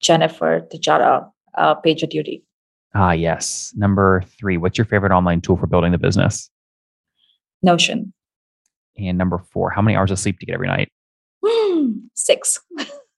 Jennifer 0.00 0.66
Tejada, 0.70 1.28
uh, 1.56 1.74
PagerDuty. 1.80 2.42
Ah, 2.94 3.12
yes. 3.12 3.72
Number 3.76 4.22
three, 4.38 4.56
what's 4.56 4.76
your 4.76 4.84
favorite 4.84 5.12
online 5.12 5.40
tool 5.40 5.56
for 5.56 5.66
building 5.66 5.92
the 5.92 5.98
business? 5.98 6.50
Notion. 7.62 8.12
And 8.98 9.16
number 9.16 9.38
four, 9.38 9.70
how 9.70 9.80
many 9.80 9.96
hours 9.96 10.10
of 10.10 10.18
sleep 10.18 10.38
do 10.38 10.44
you 10.44 10.46
get 10.46 10.54
every 10.54 10.68
night? 10.68 10.90
Six. 12.14 12.60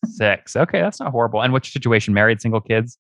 Six. 0.05 0.55
Okay, 0.55 0.81
that's 0.81 1.01
not 1.01 1.11
horrible. 1.11 1.43
And 1.43 1.53
what's 1.53 1.69
your 1.69 1.73
situation? 1.73 2.15
Married, 2.15 2.41
single, 2.41 2.61
kids? 2.61 2.99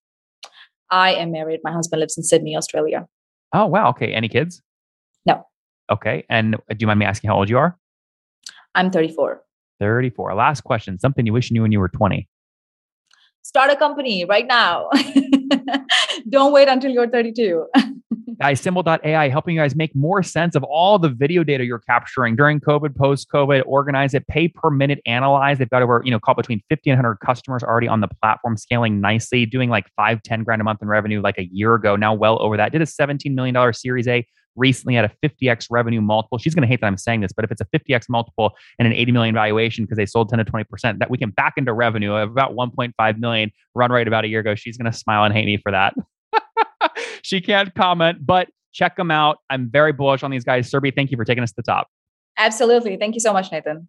I 0.91 1.15
am 1.15 1.31
married. 1.31 1.61
My 1.63 1.73
husband 1.73 2.01
lives 2.01 2.17
in 2.17 2.25
Sydney, 2.25 2.57
Australia. 2.57 3.07
Oh, 3.53 3.67
wow. 3.67 3.91
Okay. 3.91 4.13
Any 4.13 4.29
kids? 4.29 4.61
No. 5.25 5.47
Okay. 5.91 6.25
And 6.29 6.57
uh, 6.57 6.59
do 6.71 6.77
you 6.81 6.87
mind 6.87 6.99
me 6.99 7.07
asking 7.07 7.29
how 7.29 7.37
old 7.37 7.49
you 7.49 7.59
are? 7.59 7.79
I'm 8.75 8.91
34. 8.91 9.44
34. 9.81 10.35
Last 10.35 10.63
question. 10.63 10.99
Something 10.99 11.27
you 11.27 11.33
wish 11.33 11.51
you 11.51 11.55
knew 11.55 11.63
when 11.63 11.73
you 11.73 11.81
were 11.81 11.89
20. 11.89 12.29
Start 13.43 13.71
a 13.71 13.77
company 13.77 14.25
right 14.25 14.47
now. 14.47 14.89
Don't 16.29 16.53
wait 16.53 16.69
until 16.69 16.91
you're 16.91 17.09
32. 17.09 17.67
guys, 18.39 18.61
Symbl.ai 18.61 19.29
helping 19.29 19.55
you 19.55 19.61
guys 19.61 19.77
make 19.77 19.95
more 19.95 20.23
sense 20.23 20.55
of 20.55 20.63
all 20.65 20.99
the 20.99 21.09
video 21.09 21.45
data 21.45 21.65
you're 21.65 21.79
capturing 21.79 22.37
during 22.37 22.61
COVID, 22.61 22.97
post 22.97 23.29
COVID, 23.33 23.63
organize 23.67 24.15
it, 24.15 24.27
pay 24.27 24.49
per 24.49 24.71
minute, 24.71 25.01
analyze. 25.07 25.59
They've 25.59 25.71
got 25.71 25.83
over, 25.83 26.03
you 26.05 26.11
know, 26.11 26.19
call 26.19 26.35
between 26.35 26.61
50 26.69 26.91
and 26.91 26.99
100 26.99 27.17
customers 27.17 27.63
already 27.63 27.89
on 27.89 28.01
the 28.01 28.09
platform, 28.09 28.57
scaling 28.57 29.01
nicely, 29.01 29.47
doing 29.47 29.71
like 29.71 29.87
five, 29.97 30.23
10 30.23 30.43
grand 30.45 30.61
a 30.61 30.65
month 30.65 30.83
in 30.83 30.89
revenue 30.89 31.21
like 31.21 31.39
a 31.39 31.45
year 31.45 31.75
ago, 31.75 31.97
now 31.97 32.15
well 32.15 32.41
over 32.43 32.57
that. 32.57 32.73
Did 32.73 32.83
a 32.83 32.87
$17 32.87 33.35
million 33.35 33.73
series 33.73 34.09
A 34.09 34.27
recently 34.57 34.97
at 34.97 35.05
a 35.05 35.29
50x 35.29 35.67
revenue 35.71 36.01
multiple. 36.01 36.39
She's 36.39 36.55
going 36.55 36.63
to 36.63 36.69
hate 36.69 36.81
that 36.81 36.87
I'm 36.87 36.97
saying 36.97 37.21
this, 37.21 37.33
but 37.33 37.45
if 37.45 37.51
it's 37.51 37.61
a 37.61 37.67
50x 37.67 38.09
multiple 38.09 38.55
and 38.79 38.87
an 38.87 38.93
80 38.93 39.13
million 39.13 39.35
valuation 39.35 39.85
because 39.85 39.97
they 39.97 40.07
sold 40.07 40.29
10 40.29 40.39
to 40.39 40.45
20%, 40.45 40.99
that 40.99 41.11
we 41.11 41.19
can 41.19 41.31
back 41.31 41.55
into 41.57 41.73
revenue 41.73 42.13
of 42.13 42.31
about 42.31 42.55
1.5 42.55 43.19
million 43.19 43.51
run 43.75 43.91
rate 43.91 44.09
about 44.09 44.25
a 44.25 44.29
year 44.29 44.41
ago. 44.41 44.55
She's 44.55 44.77
going 44.77 44.91
to 44.91 44.97
smile 44.97 45.25
and 45.25 45.35
hate 45.35 45.47
me 45.47 45.57
for 45.57 45.73
that. 45.73 45.95
she 47.23 47.41
can't 47.41 47.75
comment, 47.75 48.25
but 48.25 48.49
check 48.73 48.97
them 48.97 49.11
out. 49.11 49.39
I'm 49.51 49.71
very 49.71 49.93
bullish 49.93 50.23
on 50.23 50.31
these 50.31 50.45
guys. 50.45 50.71
Surbhi, 50.71 50.95
thank 50.95 51.11
you 51.11 51.17
for 51.17 51.25
taking 51.25 51.43
us 51.43 51.51
to 51.51 51.57
the 51.57 51.63
top. 51.63 51.89
Absolutely. 52.37 52.97
Thank 52.97 53.15
you 53.15 53.21
so 53.21 53.33
much, 53.33 53.53
Nathan. 53.53 53.89